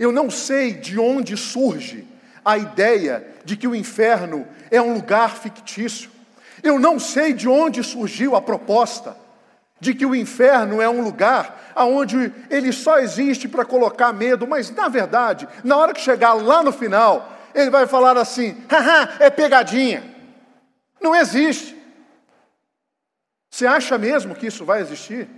Eu 0.00 0.10
não 0.10 0.28
sei 0.28 0.72
de 0.74 0.98
onde 0.98 1.36
surge 1.36 2.04
a 2.46 2.56
ideia 2.56 3.26
de 3.44 3.56
que 3.56 3.66
o 3.66 3.74
inferno 3.74 4.46
é 4.70 4.80
um 4.80 4.94
lugar 4.94 5.36
fictício. 5.36 6.08
Eu 6.62 6.78
não 6.78 6.96
sei 6.96 7.32
de 7.32 7.48
onde 7.48 7.82
surgiu 7.82 8.36
a 8.36 8.40
proposta 8.40 9.16
de 9.80 9.92
que 9.92 10.06
o 10.06 10.14
inferno 10.14 10.80
é 10.80 10.88
um 10.88 11.02
lugar 11.02 11.74
onde 11.76 12.32
ele 12.48 12.72
só 12.72 13.00
existe 13.00 13.48
para 13.48 13.64
colocar 13.64 14.12
medo, 14.12 14.46
mas 14.46 14.70
na 14.70 14.88
verdade, 14.88 15.48
na 15.64 15.76
hora 15.76 15.92
que 15.92 16.00
chegar 16.00 16.34
lá 16.34 16.62
no 16.62 16.72
final, 16.72 17.32
ele 17.52 17.68
vai 17.68 17.84
falar 17.84 18.16
assim: 18.16 18.56
haha, 18.70 19.16
é 19.18 19.28
pegadinha. 19.28 20.04
Não 21.00 21.16
existe. 21.16 21.76
Você 23.50 23.66
acha 23.66 23.98
mesmo 23.98 24.36
que 24.36 24.46
isso 24.46 24.64
vai 24.64 24.80
existir? 24.80 25.28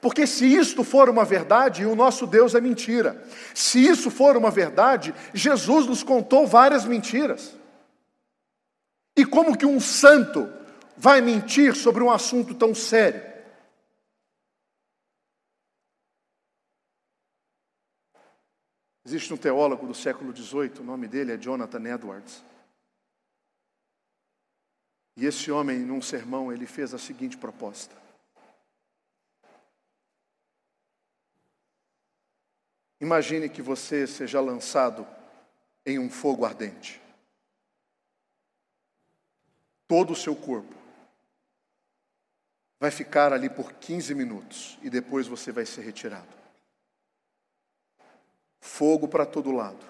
Porque 0.00 0.26
se 0.26 0.46
isto 0.46 0.84
for 0.84 1.08
uma 1.08 1.24
verdade, 1.24 1.84
o 1.84 1.96
nosso 1.96 2.26
Deus 2.26 2.54
é 2.54 2.60
mentira. 2.60 3.22
Se 3.54 3.84
isso 3.84 4.10
for 4.10 4.36
uma 4.36 4.50
verdade, 4.50 5.14
Jesus 5.34 5.86
nos 5.86 6.02
contou 6.02 6.46
várias 6.46 6.84
mentiras. 6.84 7.56
E 9.16 9.26
como 9.26 9.58
que 9.58 9.66
um 9.66 9.80
santo 9.80 10.48
vai 10.96 11.20
mentir 11.20 11.74
sobre 11.74 12.02
um 12.02 12.10
assunto 12.10 12.54
tão 12.54 12.72
sério? 12.74 13.28
Existe 19.04 19.32
um 19.32 19.38
teólogo 19.38 19.86
do 19.86 19.94
século 19.94 20.36
XVIII, 20.36 20.80
o 20.80 20.84
nome 20.84 21.08
dele 21.08 21.32
é 21.32 21.36
Jonathan 21.38 21.82
Edwards. 21.88 22.44
E 25.16 25.26
esse 25.26 25.50
homem, 25.50 25.78
num 25.78 26.00
sermão, 26.00 26.52
ele 26.52 26.66
fez 26.66 26.94
a 26.94 26.98
seguinte 26.98 27.36
proposta: 27.36 27.96
Imagine 33.00 33.48
que 33.48 33.62
você 33.62 34.06
seja 34.06 34.40
lançado 34.40 35.06
em 35.86 35.98
um 35.98 36.10
fogo 36.10 36.44
ardente. 36.44 37.00
Todo 39.86 40.12
o 40.12 40.16
seu 40.16 40.34
corpo 40.34 40.74
vai 42.80 42.90
ficar 42.90 43.32
ali 43.32 43.48
por 43.48 43.72
15 43.72 44.14
minutos 44.14 44.78
e 44.82 44.90
depois 44.90 45.26
você 45.26 45.50
vai 45.50 45.64
ser 45.64 45.82
retirado. 45.82 46.36
Fogo 48.60 49.08
para 49.08 49.24
todo 49.24 49.50
lado. 49.50 49.84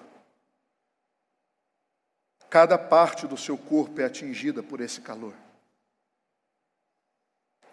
Cada 2.49 2.77
parte 2.77 3.27
do 3.27 3.37
seu 3.37 3.57
corpo 3.57 4.01
é 4.01 4.05
atingida 4.05 4.63
por 4.63 4.81
esse 4.81 5.01
calor. 5.01 5.35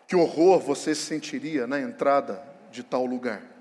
Que 0.06 0.14
horror 0.14 0.60
você 0.60 0.94
sentiria 0.94 1.66
na 1.66 1.80
entrada 1.80 2.42
de 2.70 2.82
tal 2.82 3.06
lugar? 3.06 3.55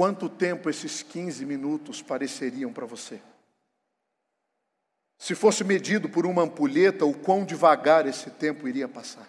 Quanto 0.00 0.30
tempo 0.30 0.70
esses 0.70 1.02
15 1.02 1.44
minutos 1.44 2.00
pareceriam 2.00 2.72
para 2.72 2.86
você? 2.86 3.20
Se 5.18 5.34
fosse 5.34 5.62
medido 5.62 6.08
por 6.08 6.24
uma 6.24 6.40
ampulheta, 6.40 7.04
o 7.04 7.12
quão 7.12 7.44
devagar 7.44 8.06
esse 8.06 8.30
tempo 8.30 8.66
iria 8.66 8.88
passar? 8.88 9.28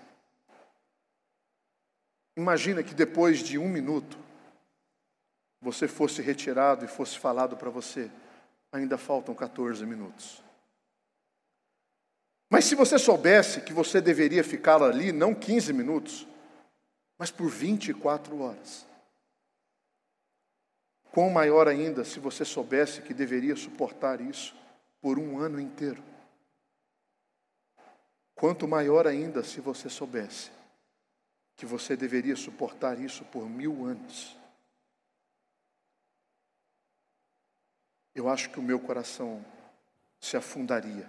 Imagina 2.38 2.82
que 2.82 2.94
depois 2.94 3.40
de 3.40 3.58
um 3.58 3.68
minuto, 3.68 4.18
você 5.60 5.90
fosse 5.90 6.22
retirado 6.22 6.86
e 6.86 6.88
fosse 6.88 7.20
falado 7.20 7.58
para 7.58 7.70
você, 7.70 8.10
ainda 8.72 8.98
faltam 8.98 9.36
14 9.36 9.86
minutos. 9.86 10.42
Mas 12.50 12.64
se 12.64 12.76
você 12.76 12.98
soubesse 12.98 13.60
que 13.60 13.74
você 13.74 14.00
deveria 14.00 14.42
ficar 14.42 14.82
ali 14.82 15.12
não 15.12 15.36
15 15.36 15.74
minutos, 15.74 16.26
mas 17.20 17.30
por 17.30 17.50
24 17.50 18.40
horas, 18.40 18.90
Quão 21.12 21.30
maior 21.30 21.68
ainda 21.68 22.04
se 22.06 22.20
você 22.20 22.46
soubesse 22.46 23.02
que 23.02 23.14
deveria 23.14 23.56
suportar 23.56 24.22
isso 24.22 24.56
por 25.02 25.20
um 25.20 25.40
ano 25.40 25.60
inteiro. 25.60 26.04
Quanto 28.34 28.68
maior 28.68 29.06
ainda 29.06 29.44
se 29.44 29.60
você 29.60 29.90
soubesse 29.90 30.52
que 31.56 31.66
você 31.66 31.96
deveria 31.96 32.36
suportar 32.36 33.00
isso 33.00 33.24
por 33.26 33.48
mil 33.48 33.86
anos. 33.86 34.36
Eu 38.16 38.28
acho 38.30 38.50
que 38.50 38.60
o 38.60 38.64
meu 38.64 38.80
coração 38.80 39.46
se 40.20 40.36
afundaria 40.38 41.08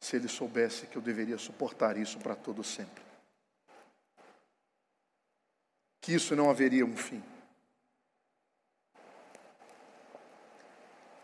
se 0.00 0.16
ele 0.16 0.28
soubesse 0.28 0.86
que 0.86 0.96
eu 0.96 1.02
deveria 1.02 1.38
suportar 1.38 1.96
isso 1.96 2.18
para 2.18 2.34
todo 2.34 2.64
sempre. 2.64 3.10
que 6.00 6.14
isso 6.14 6.34
não 6.34 6.50
haveria 6.50 6.84
um 6.84 6.96
fim. 6.96 7.22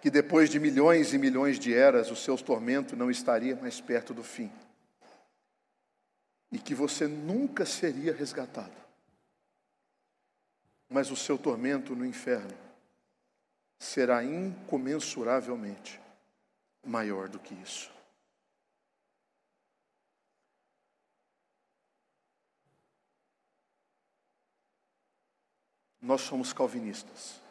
Que 0.06 0.10
depois 0.12 0.48
de 0.48 0.60
milhões 0.60 1.12
e 1.12 1.18
milhões 1.18 1.58
de 1.58 1.74
eras, 1.74 2.12
o 2.12 2.14
seu 2.14 2.38
tormento 2.38 2.94
não 2.94 3.10
estaria 3.10 3.56
mais 3.56 3.80
perto 3.80 4.14
do 4.14 4.22
fim. 4.22 4.52
E 6.52 6.60
que 6.60 6.76
você 6.76 7.08
nunca 7.08 7.66
seria 7.66 8.14
resgatado. 8.14 8.76
Mas 10.88 11.10
o 11.10 11.16
seu 11.16 11.36
tormento 11.36 11.96
no 11.96 12.06
inferno 12.06 12.56
será 13.80 14.22
incomensuravelmente 14.22 16.00
maior 16.86 17.28
do 17.28 17.40
que 17.40 17.52
isso. 17.54 17.90
Nós 26.00 26.20
somos 26.20 26.52
calvinistas. 26.52 27.44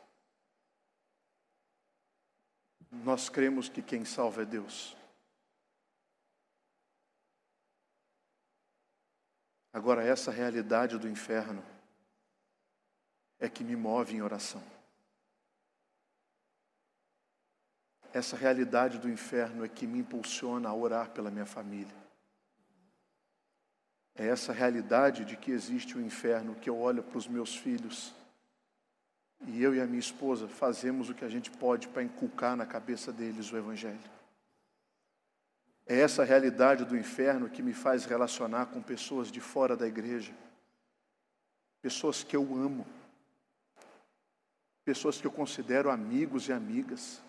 Nós 3.03 3.29
cremos 3.29 3.69
que 3.69 3.81
quem 3.81 4.05
salva 4.05 4.43
é 4.43 4.45
Deus. 4.45 4.95
Agora, 9.73 10.03
essa 10.03 10.31
realidade 10.31 10.97
do 10.97 11.07
inferno 11.07 11.63
é 13.37 13.49
que 13.49 13.63
me 13.63 13.75
move 13.75 14.15
em 14.15 14.21
oração. 14.21 14.63
Essa 18.13 18.37
realidade 18.37 18.97
do 18.97 19.09
inferno 19.09 19.65
é 19.65 19.67
que 19.67 19.85
me 19.85 19.99
impulsiona 19.99 20.69
a 20.69 20.73
orar 20.73 21.11
pela 21.11 21.29
minha 21.29 21.45
família. 21.45 21.93
É 24.15 24.25
essa 24.25 24.53
realidade 24.53 25.25
de 25.25 25.35
que 25.35 25.51
existe 25.51 25.97
o 25.97 25.99
um 25.99 26.05
inferno 26.05 26.55
que 26.55 26.69
eu 26.69 26.79
olho 26.79 27.03
para 27.03 27.17
os 27.17 27.27
meus 27.27 27.53
filhos 27.53 28.13
e 29.41 29.61
eu 29.61 29.75
e 29.75 29.81
a 29.81 29.85
minha 29.85 29.99
esposa 29.99 30.47
fazemos 30.47 31.09
o 31.09 31.13
que 31.13 31.25
a 31.25 31.29
gente 31.29 31.51
pode 31.51 31.87
para 31.87 32.03
inculcar 32.03 32.55
na 32.55 32.65
cabeça 32.65 33.11
deles 33.11 33.51
o 33.51 33.57
Evangelho. 33.57 33.99
É 35.85 35.99
essa 35.99 36.23
realidade 36.23 36.83
do 36.83 36.97
inferno 36.97 37.49
que 37.49 37.61
me 37.61 37.73
faz 37.73 38.05
relacionar 38.05 38.67
com 38.67 38.81
pessoas 38.81 39.31
de 39.31 39.39
fora 39.39 39.77
da 39.77 39.87
igreja, 39.87 40.33
pessoas 41.81 42.23
que 42.23 42.35
eu 42.35 42.43
amo, 42.55 42.87
pessoas 44.83 45.21
que 45.21 45.27
eu 45.27 45.31
considero 45.31 45.91
amigos 45.91 46.47
e 46.47 46.53
amigas, 46.53 47.21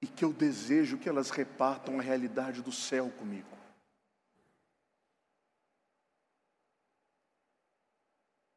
e 0.00 0.06
que 0.06 0.24
eu 0.24 0.32
desejo 0.32 0.98
que 0.98 1.08
elas 1.08 1.30
repartam 1.30 1.98
a 1.98 2.02
realidade 2.02 2.60
do 2.60 2.72
céu 2.72 3.10
comigo. 3.10 3.61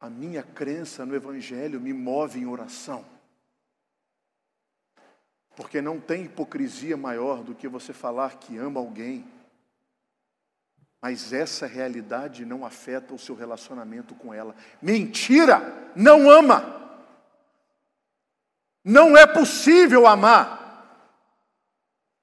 A 0.00 0.10
minha 0.10 0.42
crença 0.42 1.06
no 1.06 1.14
Evangelho 1.14 1.80
me 1.80 1.92
move 1.92 2.38
em 2.38 2.46
oração. 2.46 3.04
Porque 5.56 5.80
não 5.80 5.98
tem 5.98 6.24
hipocrisia 6.24 6.96
maior 6.96 7.42
do 7.42 7.54
que 7.54 7.66
você 7.66 7.94
falar 7.94 8.36
que 8.36 8.58
ama 8.58 8.78
alguém, 8.78 9.24
mas 11.00 11.32
essa 11.32 11.66
realidade 11.66 12.44
não 12.44 12.64
afeta 12.64 13.14
o 13.14 13.18
seu 13.18 13.34
relacionamento 13.34 14.14
com 14.14 14.34
ela. 14.34 14.54
Mentira! 14.82 15.92
Não 15.94 16.30
ama! 16.30 17.00
Não 18.84 19.16
é 19.16 19.26
possível 19.26 20.06
amar. 20.06 20.64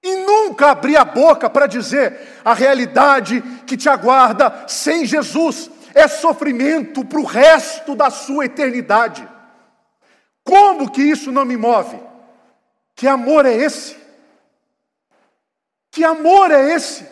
E 0.04 0.16
nunca 0.18 0.72
abrir 0.72 0.98
a 0.98 1.06
boca 1.06 1.50
para 1.50 1.66
dizer 1.66 2.42
a 2.44 2.54
realidade 2.54 3.42
que 3.66 3.78
te 3.78 3.90
aguarda 3.90 4.68
sem 4.68 5.06
Jesus 5.06 5.72
é 5.94 6.08
sofrimento 6.08 7.06
para 7.06 7.20
o 7.20 7.26
resto 7.26 7.96
da 7.96 8.10
sua 8.10 8.46
eternidade. 8.46 9.28
Como 10.44 10.92
que 10.92 11.02
isso 11.02 11.32
não 11.32 11.46
me 11.46 11.56
move? 11.56 12.00
Que 12.96 13.08
amor 13.08 13.46
é 13.46 13.54
esse? 13.54 13.98
Que 15.90 16.04
amor 16.04 16.52
é 16.52 16.74
esse? 16.74 17.08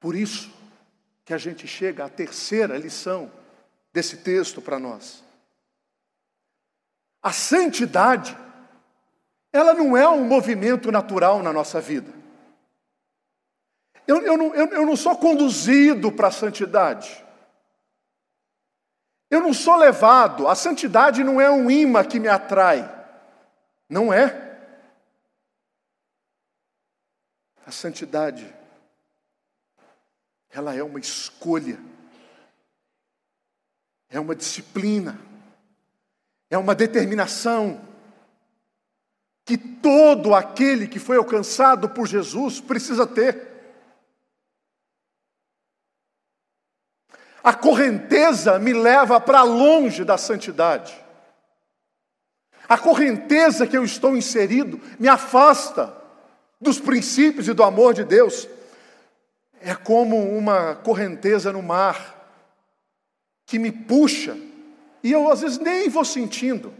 Por 0.00 0.14
isso 0.14 0.52
que 1.24 1.32
a 1.32 1.38
gente 1.38 1.66
chega 1.66 2.04
à 2.04 2.08
terceira 2.08 2.76
lição 2.76 3.32
desse 3.92 4.18
texto 4.18 4.60
para 4.60 4.78
nós. 4.78 5.24
A 7.22 7.32
santidade, 7.32 8.36
ela 9.50 9.72
não 9.72 9.96
é 9.96 10.06
um 10.06 10.24
movimento 10.24 10.92
natural 10.92 11.42
na 11.42 11.52
nossa 11.52 11.80
vida. 11.80 12.23
Eu, 14.06 14.20
eu, 14.22 14.36
não, 14.36 14.54
eu, 14.54 14.66
eu 14.66 14.86
não 14.86 14.96
sou 14.96 15.16
conduzido 15.16 16.12
para 16.12 16.28
a 16.28 16.32
santidade. 16.32 17.24
Eu 19.30 19.40
não 19.40 19.52
sou 19.52 19.76
levado. 19.76 20.46
A 20.46 20.54
santidade 20.54 21.24
não 21.24 21.40
é 21.40 21.50
um 21.50 21.70
imã 21.70 22.04
que 22.04 22.20
me 22.20 22.28
atrai. 22.28 22.88
Não 23.88 24.12
é. 24.12 24.44
A 27.66 27.70
santidade, 27.70 28.54
ela 30.50 30.74
é 30.74 30.82
uma 30.82 31.00
escolha, 31.00 31.80
é 34.10 34.20
uma 34.20 34.34
disciplina, 34.34 35.18
é 36.50 36.58
uma 36.58 36.74
determinação 36.74 37.80
que 39.46 39.56
todo 39.56 40.34
aquele 40.34 40.86
que 40.86 40.98
foi 40.98 41.16
alcançado 41.16 41.88
por 41.88 42.06
Jesus 42.06 42.60
precisa 42.60 43.06
ter. 43.06 43.53
A 47.44 47.52
correnteza 47.52 48.58
me 48.58 48.72
leva 48.72 49.20
para 49.20 49.42
longe 49.42 50.02
da 50.02 50.16
santidade. 50.16 50.98
A 52.66 52.78
correnteza 52.78 53.66
que 53.66 53.76
eu 53.76 53.84
estou 53.84 54.16
inserido 54.16 54.80
me 54.98 55.08
afasta 55.08 55.94
dos 56.58 56.80
princípios 56.80 57.46
e 57.46 57.52
do 57.52 57.62
amor 57.62 57.92
de 57.92 58.02
Deus. 58.02 58.48
É 59.60 59.74
como 59.74 60.16
uma 60.34 60.74
correnteza 60.76 61.52
no 61.52 61.62
mar 61.62 62.14
que 63.44 63.58
me 63.58 63.70
puxa 63.70 64.34
e 65.02 65.12
eu 65.12 65.30
às 65.30 65.42
vezes 65.42 65.58
nem 65.58 65.90
vou 65.90 66.04
sentindo. 66.04 66.72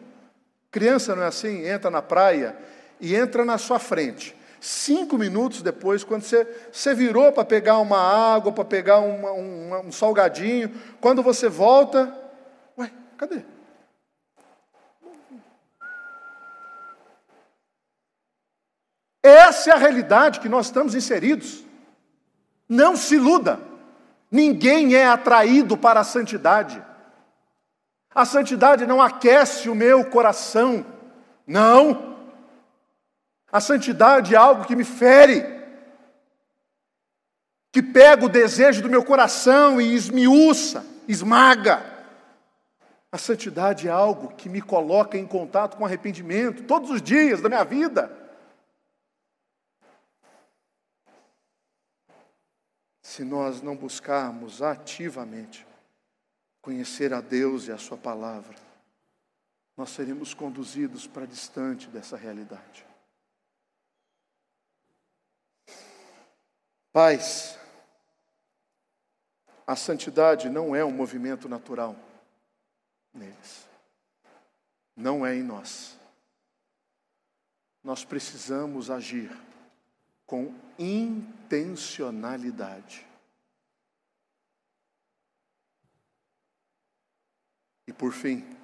Criança 0.70 1.14
não 1.14 1.24
é 1.24 1.26
assim? 1.26 1.66
Entra 1.66 1.90
na 1.90 2.00
praia 2.00 2.56
e 2.98 3.14
entra 3.14 3.44
na 3.44 3.58
sua 3.58 3.78
frente. 3.78 4.34
Cinco 4.64 5.18
minutos 5.18 5.60
depois, 5.60 6.02
quando 6.02 6.22
você, 6.22 6.42
você 6.72 6.94
virou 6.94 7.30
para 7.30 7.44
pegar 7.44 7.76
uma 7.80 7.98
água, 7.98 8.50
para 8.50 8.64
pegar 8.64 8.98
uma, 9.00 9.30
um, 9.30 9.88
um 9.88 9.92
salgadinho, 9.92 10.74
quando 11.02 11.22
você 11.22 11.50
volta, 11.50 12.10
ué, 12.78 12.90
cadê? 13.18 13.42
Essa 19.22 19.68
é 19.68 19.74
a 19.74 19.76
realidade 19.76 20.40
que 20.40 20.48
nós 20.48 20.64
estamos 20.64 20.94
inseridos. 20.94 21.62
Não 22.66 22.96
se 22.96 23.16
iluda. 23.16 23.60
Ninguém 24.30 24.94
é 24.94 25.06
atraído 25.06 25.76
para 25.76 26.00
a 26.00 26.04
santidade. 26.04 26.82
A 28.14 28.24
santidade 28.24 28.86
não 28.86 29.02
aquece 29.02 29.68
o 29.68 29.74
meu 29.74 30.06
coração. 30.06 30.86
Não. 31.46 32.13
A 33.54 33.60
santidade 33.60 34.34
é 34.34 34.36
algo 34.36 34.64
que 34.64 34.74
me 34.74 34.82
fere, 34.82 35.44
que 37.70 37.80
pega 37.80 38.26
o 38.26 38.28
desejo 38.28 38.82
do 38.82 38.90
meu 38.90 39.04
coração 39.04 39.80
e 39.80 39.94
esmiuça, 39.94 40.84
esmaga. 41.06 41.80
A 43.12 43.16
santidade 43.16 43.86
é 43.86 43.92
algo 43.92 44.34
que 44.34 44.48
me 44.48 44.60
coloca 44.60 45.16
em 45.16 45.24
contato 45.24 45.76
com 45.76 45.86
arrependimento 45.86 46.64
todos 46.64 46.90
os 46.90 47.00
dias 47.00 47.40
da 47.40 47.48
minha 47.48 47.62
vida. 47.62 48.10
Se 53.02 53.22
nós 53.22 53.62
não 53.62 53.76
buscarmos 53.76 54.62
ativamente 54.62 55.64
conhecer 56.60 57.14
a 57.14 57.20
Deus 57.20 57.68
e 57.68 57.70
a 57.70 57.78
Sua 57.78 57.96
palavra, 57.96 58.56
nós 59.76 59.90
seremos 59.90 60.34
conduzidos 60.34 61.06
para 61.06 61.24
distante 61.24 61.86
dessa 61.86 62.16
realidade. 62.16 62.83
Paz, 66.94 67.58
a 69.66 69.74
santidade 69.74 70.48
não 70.48 70.76
é 70.76 70.84
um 70.84 70.92
movimento 70.92 71.48
natural 71.48 71.96
neles, 73.12 73.68
não 74.94 75.26
é 75.26 75.34
em 75.34 75.42
nós. 75.42 75.98
Nós 77.82 78.04
precisamos 78.04 78.90
agir 78.90 79.36
com 80.24 80.54
intencionalidade. 80.78 83.04
E 87.88 87.92
por 87.92 88.12
fim, 88.12 88.56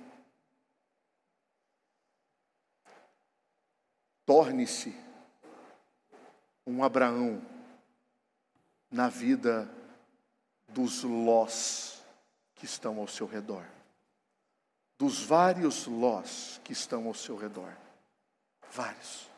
torne-se 4.24 4.94
um 6.64 6.84
Abraão 6.84 7.59
na 8.90 9.08
vida 9.08 9.70
dos 10.68 11.02
lós 11.02 12.02
que 12.54 12.64
estão 12.64 12.98
ao 12.98 13.06
seu 13.06 13.26
redor. 13.26 13.64
Dos 14.98 15.22
vários 15.22 15.86
lós 15.86 16.60
que 16.64 16.72
estão 16.72 17.06
ao 17.06 17.14
seu 17.14 17.36
redor. 17.36 17.74
Vários. 18.72 19.30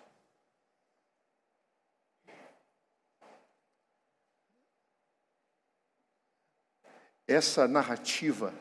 Essa 7.27 7.69
narrativa 7.69 8.53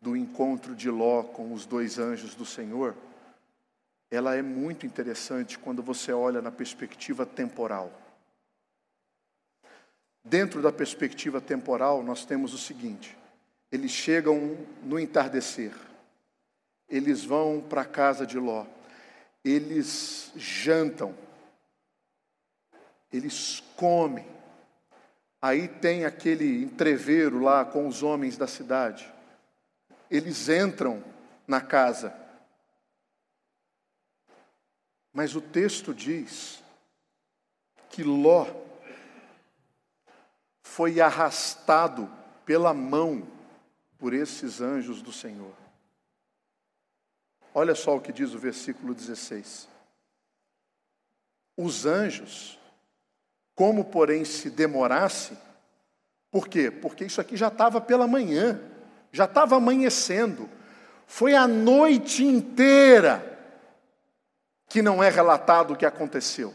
do 0.00 0.16
encontro 0.16 0.74
de 0.74 0.90
Ló 0.90 1.22
com 1.22 1.52
os 1.52 1.66
dois 1.66 1.98
anjos 1.98 2.34
do 2.34 2.46
Senhor, 2.46 2.96
ela 4.10 4.34
é 4.34 4.42
muito 4.42 4.86
interessante 4.86 5.58
quando 5.58 5.82
você 5.82 6.12
olha 6.12 6.40
na 6.40 6.50
perspectiva 6.50 7.26
temporal. 7.26 7.92
Dentro 10.28 10.60
da 10.60 10.70
perspectiva 10.70 11.40
temporal, 11.40 12.02
nós 12.02 12.26
temos 12.26 12.52
o 12.52 12.58
seguinte: 12.58 13.16
eles 13.72 13.90
chegam 13.90 14.58
no 14.82 15.00
entardecer, 15.00 15.72
eles 16.86 17.24
vão 17.24 17.62
para 17.66 17.80
a 17.80 17.86
casa 17.86 18.26
de 18.26 18.38
Ló, 18.38 18.66
eles 19.42 20.30
jantam, 20.36 21.16
eles 23.10 23.62
comem, 23.74 24.26
aí 25.40 25.66
tem 25.66 26.04
aquele 26.04 26.62
entreveiro 26.62 27.40
lá 27.40 27.64
com 27.64 27.88
os 27.88 28.02
homens 28.02 28.36
da 28.36 28.46
cidade, 28.46 29.10
eles 30.10 30.50
entram 30.50 31.02
na 31.46 31.62
casa, 31.62 32.14
mas 35.10 35.34
o 35.34 35.40
texto 35.40 35.94
diz 35.94 36.62
que 37.88 38.02
Ló 38.02 38.67
foi 40.78 41.00
arrastado 41.00 42.08
pela 42.46 42.72
mão 42.72 43.26
por 43.98 44.14
esses 44.14 44.60
anjos 44.60 45.02
do 45.02 45.12
Senhor. 45.12 45.52
Olha 47.52 47.74
só 47.74 47.96
o 47.96 48.00
que 48.00 48.12
diz 48.12 48.32
o 48.32 48.38
versículo 48.38 48.94
16. 48.94 49.68
Os 51.56 51.84
anjos, 51.84 52.60
como 53.56 53.86
porém 53.86 54.24
se 54.24 54.48
demorasse, 54.50 55.36
por 56.30 56.46
quê? 56.46 56.70
Porque 56.70 57.06
isso 57.06 57.20
aqui 57.20 57.36
já 57.36 57.48
estava 57.48 57.80
pela 57.80 58.06
manhã, 58.06 58.60
já 59.10 59.24
estava 59.24 59.56
amanhecendo, 59.56 60.48
foi 61.08 61.34
a 61.34 61.48
noite 61.48 62.22
inteira 62.24 63.36
que 64.68 64.80
não 64.80 65.02
é 65.02 65.08
relatado 65.08 65.72
o 65.72 65.76
que 65.76 65.84
aconteceu. 65.84 66.54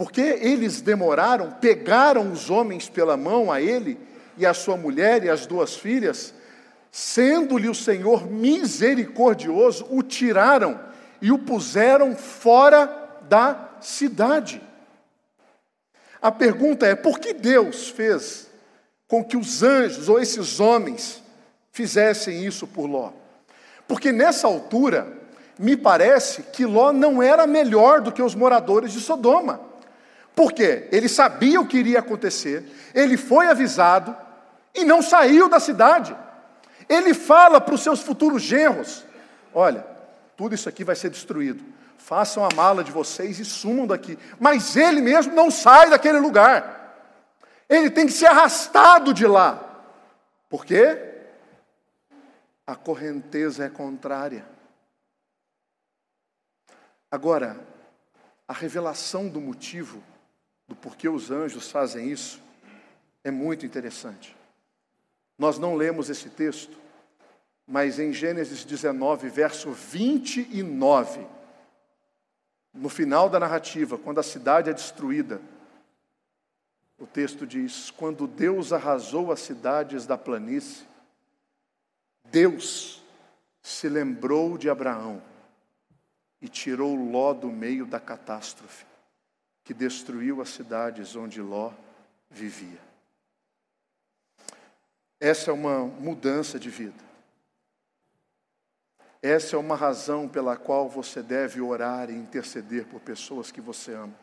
Porque 0.00 0.22
eles 0.22 0.80
demoraram, 0.80 1.50
pegaram 1.50 2.32
os 2.32 2.48
homens 2.48 2.88
pela 2.88 3.18
mão 3.18 3.52
a 3.52 3.60
ele 3.60 3.98
e 4.38 4.46
a 4.46 4.54
sua 4.54 4.74
mulher 4.74 5.22
e 5.22 5.28
as 5.28 5.44
duas 5.44 5.76
filhas, 5.76 6.32
sendo-lhe 6.90 7.68
o 7.68 7.74
Senhor 7.74 8.26
misericordioso, 8.26 9.86
o 9.90 10.02
tiraram 10.02 10.80
e 11.20 11.30
o 11.30 11.38
puseram 11.38 12.16
fora 12.16 12.86
da 13.28 13.72
cidade. 13.82 14.62
A 16.22 16.32
pergunta 16.32 16.86
é: 16.86 16.94
por 16.94 17.18
que 17.18 17.34
Deus 17.34 17.90
fez 17.90 18.48
com 19.06 19.22
que 19.22 19.36
os 19.36 19.62
anjos 19.62 20.08
ou 20.08 20.18
esses 20.18 20.60
homens 20.60 21.22
fizessem 21.72 22.42
isso 22.42 22.66
por 22.66 22.86
Ló? 22.86 23.10
Porque 23.86 24.12
nessa 24.12 24.46
altura, 24.46 25.12
me 25.58 25.76
parece 25.76 26.44
que 26.44 26.64
Ló 26.64 26.90
não 26.90 27.22
era 27.22 27.46
melhor 27.46 28.00
do 28.00 28.10
que 28.10 28.22
os 28.22 28.34
moradores 28.34 28.94
de 28.94 29.00
Sodoma. 29.00 29.68
Por 30.34 30.52
quê? 30.52 30.88
Ele 30.90 31.08
sabia 31.08 31.60
o 31.60 31.66
que 31.66 31.78
iria 31.78 31.98
acontecer, 31.98 32.64
ele 32.94 33.16
foi 33.16 33.48
avisado 33.48 34.16
e 34.74 34.84
não 34.84 35.02
saiu 35.02 35.48
da 35.48 35.60
cidade. 35.60 36.16
Ele 36.88 37.14
fala 37.14 37.60
para 37.60 37.74
os 37.74 37.82
seus 37.82 38.00
futuros 38.00 38.42
genros: 38.42 39.04
Olha, 39.54 39.86
tudo 40.36 40.54
isso 40.54 40.68
aqui 40.68 40.84
vai 40.84 40.96
ser 40.96 41.10
destruído. 41.10 41.64
Façam 41.98 42.44
a 42.44 42.48
mala 42.54 42.82
de 42.82 42.90
vocês 42.90 43.38
e 43.38 43.44
sumam 43.44 43.86
daqui. 43.86 44.18
Mas 44.38 44.74
ele 44.76 45.00
mesmo 45.00 45.34
não 45.34 45.50
sai 45.50 45.90
daquele 45.90 46.18
lugar. 46.18 46.80
Ele 47.68 47.90
tem 47.90 48.06
que 48.06 48.12
ser 48.12 48.26
arrastado 48.26 49.14
de 49.14 49.26
lá. 49.26 49.62
Por 50.48 50.64
quê? 50.64 50.98
A 52.66 52.74
correnteza 52.74 53.64
é 53.64 53.68
contrária. 53.68 54.44
Agora, 57.10 57.60
a 58.48 58.52
revelação 58.52 59.28
do 59.28 59.40
motivo 59.40 60.02
do 60.70 60.76
porquê 60.76 61.08
os 61.08 61.32
anjos 61.32 61.68
fazem 61.68 62.08
isso 62.12 62.40
é 63.24 63.30
muito 63.30 63.66
interessante. 63.66 64.36
Nós 65.36 65.58
não 65.58 65.74
lemos 65.74 66.08
esse 66.08 66.30
texto, 66.30 66.78
mas 67.66 67.98
em 67.98 68.12
Gênesis 68.12 68.64
19, 68.64 69.28
verso 69.28 69.72
29, 69.72 71.26
no 72.72 72.88
final 72.88 73.28
da 73.28 73.40
narrativa, 73.40 73.98
quando 73.98 74.20
a 74.20 74.22
cidade 74.22 74.70
é 74.70 74.72
destruída, 74.72 75.42
o 76.96 77.06
texto 77.06 77.44
diz: 77.44 77.90
Quando 77.90 78.28
Deus 78.28 78.72
arrasou 78.72 79.32
as 79.32 79.40
cidades 79.40 80.06
da 80.06 80.16
planície, 80.16 80.86
Deus 82.26 83.02
se 83.60 83.88
lembrou 83.88 84.56
de 84.56 84.70
Abraão 84.70 85.20
e 86.40 86.48
tirou 86.48 86.94
Ló 86.94 87.34
do 87.34 87.48
meio 87.48 87.84
da 87.84 87.98
catástrofe, 87.98 88.86
que 89.70 89.74
destruiu 89.74 90.42
as 90.42 90.48
cidades 90.48 91.14
onde 91.14 91.40
Ló 91.40 91.70
vivia. 92.28 92.80
Essa 95.20 95.52
é 95.52 95.54
uma 95.54 95.84
mudança 95.84 96.58
de 96.58 96.68
vida. 96.68 97.04
Essa 99.22 99.54
é 99.54 99.58
uma 99.60 99.76
razão 99.76 100.26
pela 100.26 100.56
qual 100.56 100.88
você 100.88 101.22
deve 101.22 101.60
orar 101.60 102.10
e 102.10 102.16
interceder 102.16 102.84
por 102.86 102.98
pessoas 102.98 103.52
que 103.52 103.60
você 103.60 103.94
ama. 103.94 104.16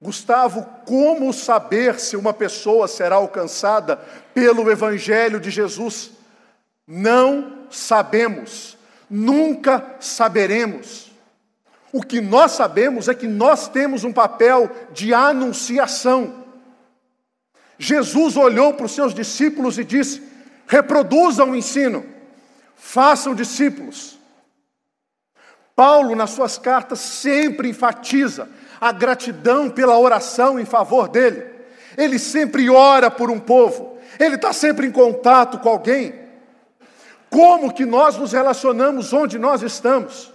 Gustavo, 0.00 0.64
como 0.86 1.30
saber 1.34 2.00
se 2.00 2.16
uma 2.16 2.32
pessoa 2.32 2.88
será 2.88 3.16
alcançada 3.16 3.98
pelo 4.32 4.70
Evangelho 4.70 5.38
de 5.38 5.50
Jesus? 5.50 6.12
Não 6.86 7.70
sabemos 7.70 8.78
nunca 9.10 9.96
saberemos. 9.98 11.09
O 11.92 12.02
que 12.02 12.20
nós 12.20 12.52
sabemos 12.52 13.08
é 13.08 13.14
que 13.14 13.26
nós 13.26 13.68
temos 13.68 14.04
um 14.04 14.12
papel 14.12 14.70
de 14.92 15.12
anunciação. 15.12 16.44
Jesus 17.78 18.36
olhou 18.36 18.74
para 18.74 18.86
os 18.86 18.92
seus 18.92 19.12
discípulos 19.12 19.78
e 19.78 19.84
disse: 19.84 20.22
reproduzam 20.66 21.50
o 21.50 21.56
ensino, 21.56 22.04
façam 22.76 23.34
discípulos. 23.34 24.18
Paulo, 25.74 26.14
nas 26.14 26.30
suas 26.30 26.58
cartas, 26.58 27.00
sempre 27.00 27.70
enfatiza 27.70 28.48
a 28.80 28.92
gratidão 28.92 29.70
pela 29.70 29.98
oração 29.98 30.60
em 30.60 30.64
favor 30.64 31.08
dele. 31.08 31.44
Ele 31.96 32.18
sempre 32.18 32.68
ora 32.70 33.10
por 33.10 33.30
um 33.30 33.40
povo, 33.40 33.98
ele 34.18 34.36
está 34.36 34.52
sempre 34.52 34.86
em 34.86 34.92
contato 34.92 35.58
com 35.58 35.68
alguém. 35.68 36.14
Como 37.28 37.72
que 37.72 37.86
nós 37.86 38.16
nos 38.16 38.32
relacionamos 38.32 39.12
onde 39.12 39.38
nós 39.38 39.62
estamos? 39.62 40.32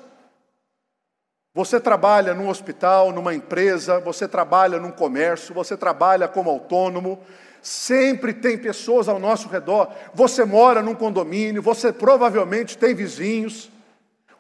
Você 1.56 1.80
trabalha 1.80 2.34
num 2.34 2.50
hospital, 2.50 3.14
numa 3.14 3.34
empresa, 3.34 4.02
você 4.02 4.28
trabalha 4.28 4.78
num 4.78 4.92
comércio, 4.92 5.56
você 5.56 5.78
trabalha 5.78 6.28
como 6.28 6.50
autônomo, 6.50 7.18
sempre 7.62 8.34
tem 8.34 8.58
pessoas 8.58 9.08
ao 9.08 9.18
nosso 9.18 9.48
redor. 9.48 9.90
Você 10.14 10.44
mora 10.44 10.82
num 10.84 10.94
condomínio, 10.94 11.62
você 11.62 11.94
provavelmente 11.94 12.78
tem 12.78 12.94
vizinhos. 12.94 13.72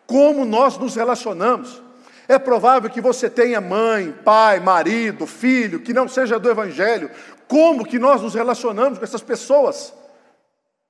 Como 0.06 0.44
nós 0.44 0.78
nos 0.78 0.94
relacionamos? 0.94 1.82
É 2.28 2.38
provável 2.38 2.90
que 2.90 3.00
você 3.00 3.30
tenha 3.30 3.62
mãe, 3.62 4.12
pai, 4.12 4.60
marido, 4.60 5.26
filho, 5.26 5.80
que 5.80 5.94
não 5.94 6.10
seja 6.10 6.38
do 6.38 6.50
Evangelho. 6.50 7.10
Como 7.48 7.86
que 7.86 7.98
nós 7.98 8.22
nos 8.22 8.34
relacionamos 8.34 9.00
com 9.00 9.06
essas 9.06 9.22
pessoas? 9.22 9.94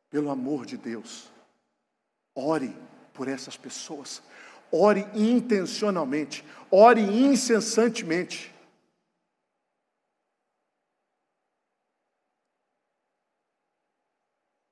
Pelo 0.09 0.31
amor 0.31 0.65
de 0.65 0.75
Deus. 0.75 1.31
Ore 2.33 2.75
por 3.13 3.27
essas 3.27 3.55
pessoas. 3.55 4.23
Ore 4.71 5.01
intencionalmente. 5.13 6.43
Ore 6.69 7.01
incessantemente. 7.01 8.53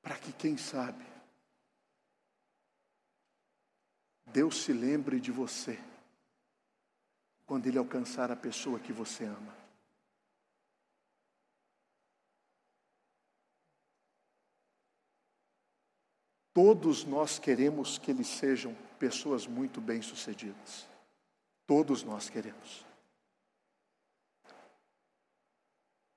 Para 0.02 0.18
que, 0.18 0.34
quem 0.34 0.58
sabe, 0.58 1.06
Deus 4.26 4.64
se 4.64 4.74
lembre 4.74 5.20
de 5.20 5.32
você 5.32 5.80
quando 7.46 7.68
Ele 7.68 7.78
alcançar 7.78 8.32
a 8.32 8.36
pessoa 8.36 8.80
que 8.80 8.92
você 8.92 9.26
ama. 9.26 9.64
Todos 16.54 17.04
nós 17.04 17.40
queremos 17.40 17.98
que 17.98 18.12
eles 18.12 18.28
sejam 18.28 18.76
pessoas 19.04 19.46
muito 19.46 19.82
bem-sucedidas. 19.82 20.88
Todos 21.68 22.04
nós 22.04 22.30
queremos. 22.30 22.86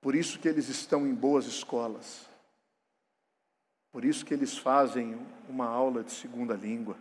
Por 0.00 0.14
isso 0.14 0.38
que 0.38 0.46
eles 0.46 0.68
estão 0.68 1.04
em 1.04 1.12
boas 1.12 1.46
escolas. 1.46 2.30
Por 3.90 4.04
isso 4.04 4.24
que 4.24 4.32
eles 4.32 4.56
fazem 4.56 5.16
uma 5.48 5.66
aula 5.66 6.04
de 6.04 6.12
segunda 6.12 6.54
língua. 6.54 6.96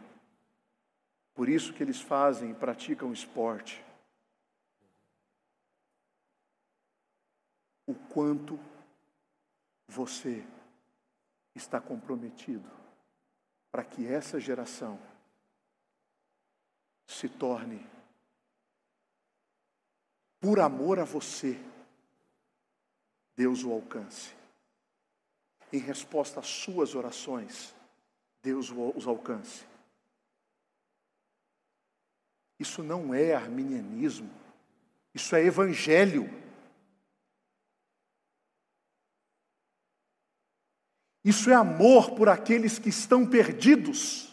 Por 1.35 1.47
isso 1.47 1.71
que 1.71 1.83
eles 1.83 2.01
fazem 2.01 2.49
e 2.49 2.55
praticam 2.55 3.13
esporte. 3.13 3.85
O 7.85 7.93
quanto 7.93 8.59
você 9.87 10.43
está 11.53 11.79
comprometido 11.79 12.71
para 13.71 13.83
que 13.83 14.07
essa 14.07 14.39
geração 14.39 14.99
se 17.05 17.29
torne, 17.29 17.85
por 20.39 20.59
amor 20.59 20.99
a 20.99 21.03
você, 21.03 21.59
Deus 23.35 23.63
o 23.63 23.71
alcance. 23.71 24.33
Em 25.73 25.79
resposta 25.79 26.39
às 26.39 26.47
suas 26.47 26.95
orações, 26.95 27.75
Deus 28.41 28.71
os 28.95 29.07
alcance. 29.07 29.65
Isso 32.59 32.83
não 32.83 33.13
é 33.13 33.33
arminianismo, 33.33 34.31
isso 35.13 35.35
é 35.35 35.43
evangelho. 35.43 36.29
Isso 41.23 41.49
é 41.49 41.55
amor 41.55 42.11
por 42.11 42.29
aqueles 42.29 42.77
que 42.77 42.89
estão 42.89 43.25
perdidos. 43.25 44.31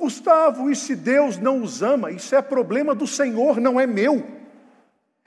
Gustavo, 0.00 0.70
e 0.70 0.74
se 0.74 0.96
Deus 0.96 1.36
não 1.36 1.62
os 1.62 1.82
ama? 1.82 2.10
Isso 2.10 2.34
é 2.34 2.40
problema 2.40 2.94
do 2.94 3.06
Senhor, 3.06 3.60
não 3.60 3.78
é 3.78 3.86
meu. 3.86 4.26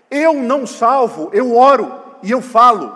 Eu 0.09 0.33
não 0.33 0.65
salvo, 0.65 1.29
eu 1.31 1.55
oro 1.55 2.17
e 2.23 2.31
eu 2.31 2.41
falo. 2.41 2.91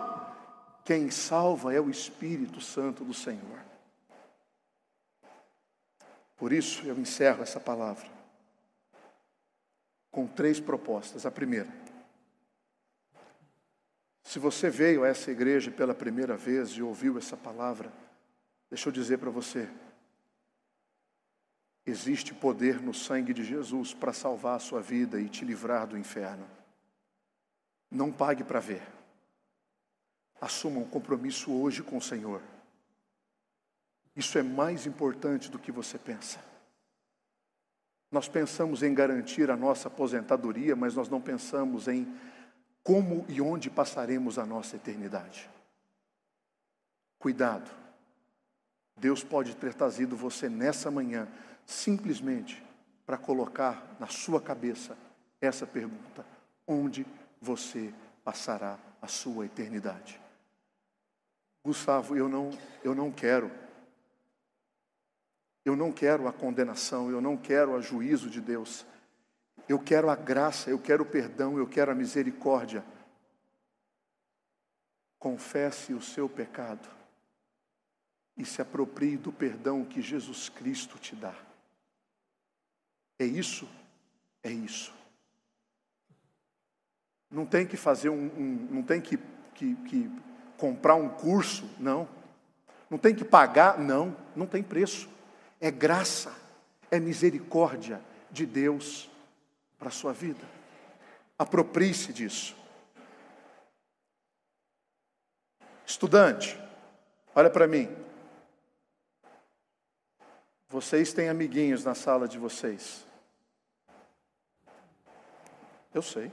Quem 0.83 1.11
salva 1.11 1.73
é 1.73 1.79
o 1.79 1.89
Espírito 1.89 2.59
Santo 2.59 3.03
do 3.03 3.13
Senhor. 3.13 3.59
Por 6.35 6.51
isso 6.51 6.85
eu 6.85 6.97
encerro 6.97 7.43
essa 7.43 7.59
palavra 7.59 8.07
com 10.11 10.25
três 10.25 10.59
propostas. 10.59 11.25
A 11.27 11.31
primeira, 11.31 11.69
se 14.23 14.39
você 14.39 14.69
veio 14.69 15.03
a 15.03 15.07
essa 15.07 15.29
igreja 15.29 15.69
pela 15.69 15.93
primeira 15.93 16.35
vez 16.35 16.71
e 16.71 16.81
ouviu 16.81 17.17
essa 17.17 17.37
palavra, 17.37 17.91
deixa 18.69 18.89
eu 18.89 18.93
dizer 18.93 19.17
para 19.19 19.29
você: 19.29 19.69
existe 21.87 22.33
poder 22.33 22.81
no 22.81 22.93
sangue 22.93 23.33
de 23.33 23.43
Jesus 23.43 23.93
para 23.93 24.11
salvar 24.11 24.57
a 24.57 24.59
sua 24.59 24.81
vida 24.81 25.19
e 25.19 25.29
te 25.29 25.45
livrar 25.45 25.87
do 25.87 25.97
inferno. 25.97 26.45
Não 27.89 28.11
pague 28.11 28.43
para 28.43 28.59
ver. 28.59 28.81
Assuma 30.39 30.79
um 30.79 30.85
compromisso 30.85 31.51
hoje 31.51 31.81
com 31.81 31.97
o 31.97 32.01
Senhor. 32.01 32.41
Isso 34.15 34.37
é 34.37 34.43
mais 34.43 34.85
importante 34.85 35.49
do 35.49 35.57
que 35.57 35.71
você 35.71 35.97
pensa. 35.97 36.39
Nós 38.11 38.27
pensamos 38.27 38.83
em 38.83 38.93
garantir 38.93 39.49
a 39.49 39.55
nossa 39.55 39.87
aposentadoria, 39.87 40.75
mas 40.75 40.95
nós 40.95 41.09
não 41.09 41.21
pensamos 41.21 41.87
em 41.87 42.07
como 42.83 43.25
e 43.27 43.41
onde 43.41 43.69
passaremos 43.69 44.37
a 44.39 44.45
nossa 44.45 44.75
eternidade. 44.75 45.49
Cuidado. 47.19 47.86
Deus 48.97 49.23
pode 49.23 49.55
ter 49.55 49.73
trazido 49.73 50.15
você 50.15 50.49
nessa 50.49 50.89
manhã 50.89 51.27
simplesmente 51.65 52.63
para 53.05 53.17
colocar 53.17 53.95
na 53.99 54.07
sua 54.07 54.41
cabeça 54.41 54.97
essa 55.39 55.67
pergunta: 55.67 56.25
onde 56.67 57.05
você 57.39 57.93
passará 58.23 58.79
a 59.01 59.07
sua 59.07 59.45
eternidade? 59.45 60.19
Gustavo, 61.63 62.15
eu 62.15 62.27
não, 62.27 62.49
eu 62.83 62.95
não 62.95 63.11
quero. 63.11 63.51
Eu 65.63 65.75
não 65.75 65.91
quero 65.91 66.27
a 66.27 66.33
condenação, 66.33 67.11
eu 67.11 67.19
não 67.19 67.35
quero 67.35 67.73
o 67.73 67.81
juízo 67.81 68.29
de 68.29 68.39
Deus. 68.39 68.85
Eu 69.67 69.77
quero 69.77 70.09
a 70.09 70.15
graça, 70.15 70.69
eu 70.69 70.79
quero 70.79 71.03
o 71.03 71.05
perdão, 71.05 71.57
eu 71.57 71.67
quero 71.67 71.91
a 71.91 71.95
misericórdia. 71.95 72.85
Confesse 75.19 75.93
o 75.93 76.01
seu 76.01 76.29
pecado 76.29 76.96
e 78.37 78.45
se 78.45 78.61
aproprie 78.61 79.17
do 79.17 79.31
perdão 79.31 79.83
que 79.83 80.01
Jesus 80.01 80.47
Cristo 80.47 80.99
te 80.99 81.15
dá. 81.15 81.33
É 83.19 83.25
isso? 83.25 83.67
É 84.43 84.51
isso. 84.51 84.93
Não 87.29 87.45
tem 87.45 87.65
que 87.65 87.75
fazer 87.75 88.09
um, 88.09 88.27
um 88.37 88.67
não 88.71 88.83
tem 88.83 89.01
que, 89.01 89.17
que, 89.55 89.75
que 89.75 90.11
comprar 90.57 90.95
um 90.95 91.09
curso, 91.09 91.69
não. 91.79 92.07
Não 92.89 92.97
tem 92.97 93.13
que 93.13 93.25
pagar, 93.25 93.79
não. 93.79 94.15
Não 94.35 94.45
tem 94.45 94.61
preço. 94.63 95.09
É 95.59 95.71
graça, 95.71 96.33
é 96.91 96.99
misericórdia 96.99 97.99
de 98.29 98.45
Deus 98.45 99.09
para 99.79 99.89
a 99.89 99.91
sua 99.91 100.13
vida. 100.13 100.47
Aproprie-se 101.37 102.13
disso. 102.13 102.55
Estudante, 105.85 106.59
olha 107.33 107.49
para 107.49 107.67
mim. 107.67 108.06
Vocês 110.69 111.13
têm 111.13 111.29
amiguinhos 111.29 111.85
na 111.85 111.95
sala 111.95 112.27
de 112.27 112.37
vocês. 112.37 113.05
Eu 115.93 116.01
sei. 116.01 116.31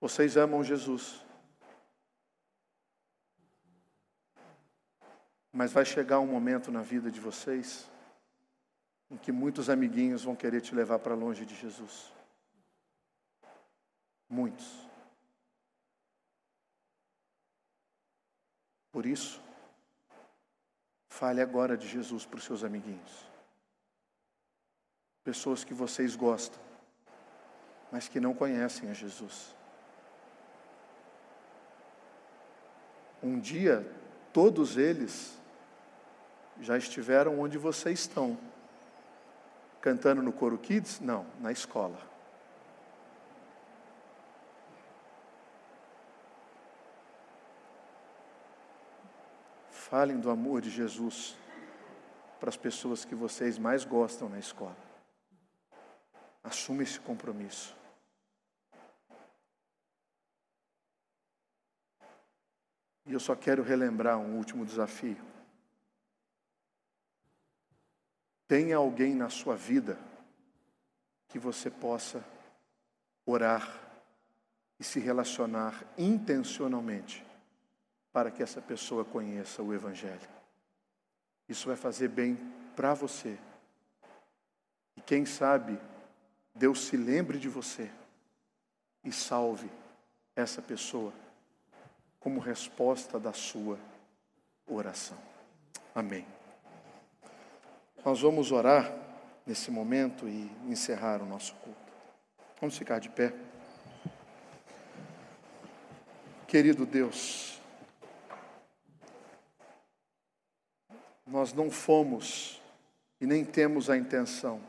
Vocês 0.00 0.36
amam 0.36 0.64
Jesus. 0.64 1.22
Mas 5.52 5.72
vai 5.72 5.84
chegar 5.84 6.18
um 6.20 6.26
momento 6.26 6.70
na 6.70 6.80
vida 6.80 7.10
de 7.10 7.20
vocês 7.20 7.90
em 9.10 9.16
que 9.16 9.32
muitos 9.32 9.68
amiguinhos 9.68 10.22
vão 10.22 10.36
querer 10.36 10.60
te 10.60 10.74
levar 10.74 11.00
para 11.00 11.14
longe 11.14 11.44
de 11.44 11.54
Jesus. 11.54 12.12
Muitos. 14.28 14.88
Por 18.92 19.04
isso, 19.04 19.42
fale 21.20 21.42
agora 21.42 21.76
de 21.76 21.86
Jesus 21.86 22.24
para 22.24 22.38
os 22.38 22.44
seus 22.44 22.64
amiguinhos. 22.64 23.28
Pessoas 25.22 25.62
que 25.62 25.74
vocês 25.74 26.16
gostam, 26.16 26.58
mas 27.92 28.08
que 28.08 28.18
não 28.18 28.32
conhecem 28.32 28.88
a 28.88 28.94
Jesus. 28.94 29.54
Um 33.22 33.38
dia, 33.38 33.86
todos 34.32 34.78
eles 34.78 35.38
já 36.58 36.78
estiveram 36.78 37.38
onde 37.38 37.58
vocês 37.58 38.00
estão. 38.00 38.38
Cantando 39.82 40.22
no 40.22 40.32
Coro 40.32 40.56
Kids? 40.56 41.00
Não, 41.00 41.26
na 41.38 41.52
escola. 41.52 42.09
Falem 49.90 50.20
do 50.20 50.30
amor 50.30 50.60
de 50.60 50.70
Jesus 50.70 51.36
para 52.38 52.48
as 52.48 52.56
pessoas 52.56 53.04
que 53.04 53.12
vocês 53.12 53.58
mais 53.58 53.84
gostam 53.84 54.28
na 54.28 54.38
escola. 54.38 54.76
Assume 56.44 56.84
esse 56.84 57.00
compromisso. 57.00 57.76
E 63.04 63.12
eu 63.12 63.18
só 63.18 63.34
quero 63.34 63.64
relembrar 63.64 64.16
um 64.16 64.36
último 64.36 64.64
desafio. 64.64 65.18
Tenha 68.46 68.76
alguém 68.76 69.12
na 69.12 69.28
sua 69.28 69.56
vida 69.56 69.98
que 71.26 71.38
você 71.38 71.68
possa 71.68 72.24
orar 73.26 73.68
e 74.78 74.84
se 74.84 75.00
relacionar 75.00 75.84
intencionalmente 75.98 77.28
para 78.12 78.30
que 78.30 78.42
essa 78.42 78.60
pessoa 78.60 79.04
conheça 79.04 79.62
o 79.62 79.72
Evangelho. 79.72 80.28
Isso 81.48 81.68
vai 81.68 81.76
fazer 81.76 82.08
bem 82.08 82.36
para 82.76 82.94
você. 82.94 83.38
E 84.96 85.00
quem 85.00 85.24
sabe 85.24 85.78
Deus 86.54 86.86
se 86.86 86.96
lembre 86.96 87.38
de 87.38 87.48
você 87.48 87.90
e 89.04 89.12
salve 89.12 89.70
essa 90.36 90.60
pessoa 90.60 91.12
como 92.18 92.38
resposta 92.38 93.18
da 93.18 93.32
sua 93.32 93.78
oração. 94.66 95.16
Amém. 95.94 96.26
Nós 98.04 98.20
vamos 98.20 98.52
orar 98.52 98.92
nesse 99.46 99.70
momento 99.70 100.28
e 100.28 100.50
encerrar 100.68 101.22
o 101.22 101.26
nosso 101.26 101.54
culto. 101.56 101.92
Vamos 102.60 102.76
ficar 102.76 102.98
de 102.98 103.08
pé. 103.08 103.34
Querido 106.46 106.84
Deus, 106.84 107.49
nós 111.30 111.52
não 111.52 111.70
fomos 111.70 112.60
e 113.20 113.26
nem 113.26 113.44
temos 113.44 113.88
a 113.88 113.96
intenção 113.96 114.60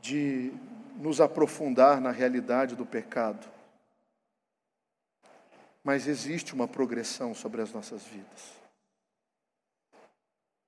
de 0.00 0.52
nos 0.96 1.20
aprofundar 1.20 2.00
na 2.00 2.10
realidade 2.10 2.74
do 2.74 2.86
pecado. 2.86 3.46
Mas 5.84 6.06
existe 6.06 6.54
uma 6.54 6.66
progressão 6.66 7.34
sobre 7.34 7.60
as 7.60 7.72
nossas 7.72 8.04
vidas. 8.04 8.58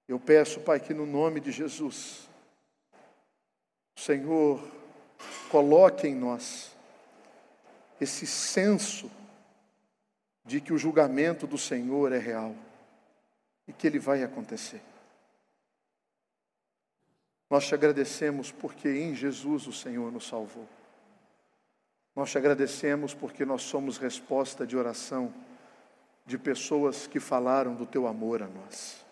Eu 0.06 0.20
peço, 0.20 0.60
Pai, 0.60 0.78
que 0.78 0.92
no 0.92 1.06
nome 1.06 1.40
de 1.40 1.50
Jesus, 1.50 2.28
o 3.96 4.00
Senhor 4.00 4.62
coloque 5.50 6.06
em 6.06 6.14
nós 6.14 6.70
esse 8.00 8.26
senso 8.26 9.10
de 10.44 10.60
que 10.60 10.72
o 10.72 10.78
julgamento 10.78 11.46
do 11.46 11.56
Senhor 11.56 12.12
é 12.12 12.18
real 12.18 12.54
e 13.72 13.74
que 13.74 13.86
ele 13.86 13.98
vai 13.98 14.22
acontecer. 14.22 14.82
Nós 17.48 17.66
te 17.66 17.74
agradecemos 17.74 18.52
porque 18.52 18.88
em 18.88 19.14
Jesus 19.14 19.66
o 19.66 19.72
Senhor 19.72 20.12
nos 20.12 20.26
salvou. 20.26 20.68
Nós 22.14 22.30
te 22.30 22.36
agradecemos 22.36 23.14
porque 23.14 23.44
nós 23.44 23.62
somos 23.62 23.96
resposta 23.96 24.66
de 24.66 24.76
oração 24.76 25.32
de 26.26 26.36
pessoas 26.36 27.06
que 27.06 27.18
falaram 27.18 27.74
do 27.74 27.86
teu 27.86 28.06
amor 28.06 28.42
a 28.42 28.46
nós. 28.46 29.04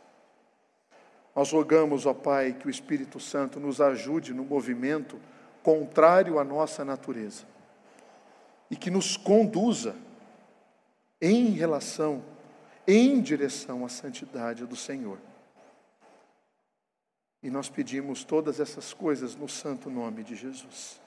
Nós 1.35 1.51
rogamos, 1.53 2.07
ó 2.07 2.13
Pai, 2.13 2.53
que 2.53 2.67
o 2.67 2.71
Espírito 2.71 3.19
Santo 3.19 3.59
nos 3.59 3.81
ajude 3.81 4.35
no 4.35 4.45
movimento 4.45 5.19
contrário 5.63 6.39
à 6.39 6.45
nossa 6.45 6.85
natureza 6.85 7.45
e 8.71 8.77
que 8.77 8.91
nos 8.91 9.17
conduza 9.17 9.97
em 11.21 11.51
relação, 11.51 12.23
em 12.87 13.21
direção 13.21 13.85
à 13.85 13.89
santidade 13.89 14.67
do 14.67 14.77
Senhor. 14.77 15.19
E 17.43 17.51
nós 17.51 17.69
pedimos 17.69 18.23
todas 18.25 18.61
essas 18.61 18.93
coisas 18.93 19.35
no 19.35 19.49
santo 19.49 19.89
nome 19.89 20.23
de 20.23 20.37
Jesus. 20.37 21.01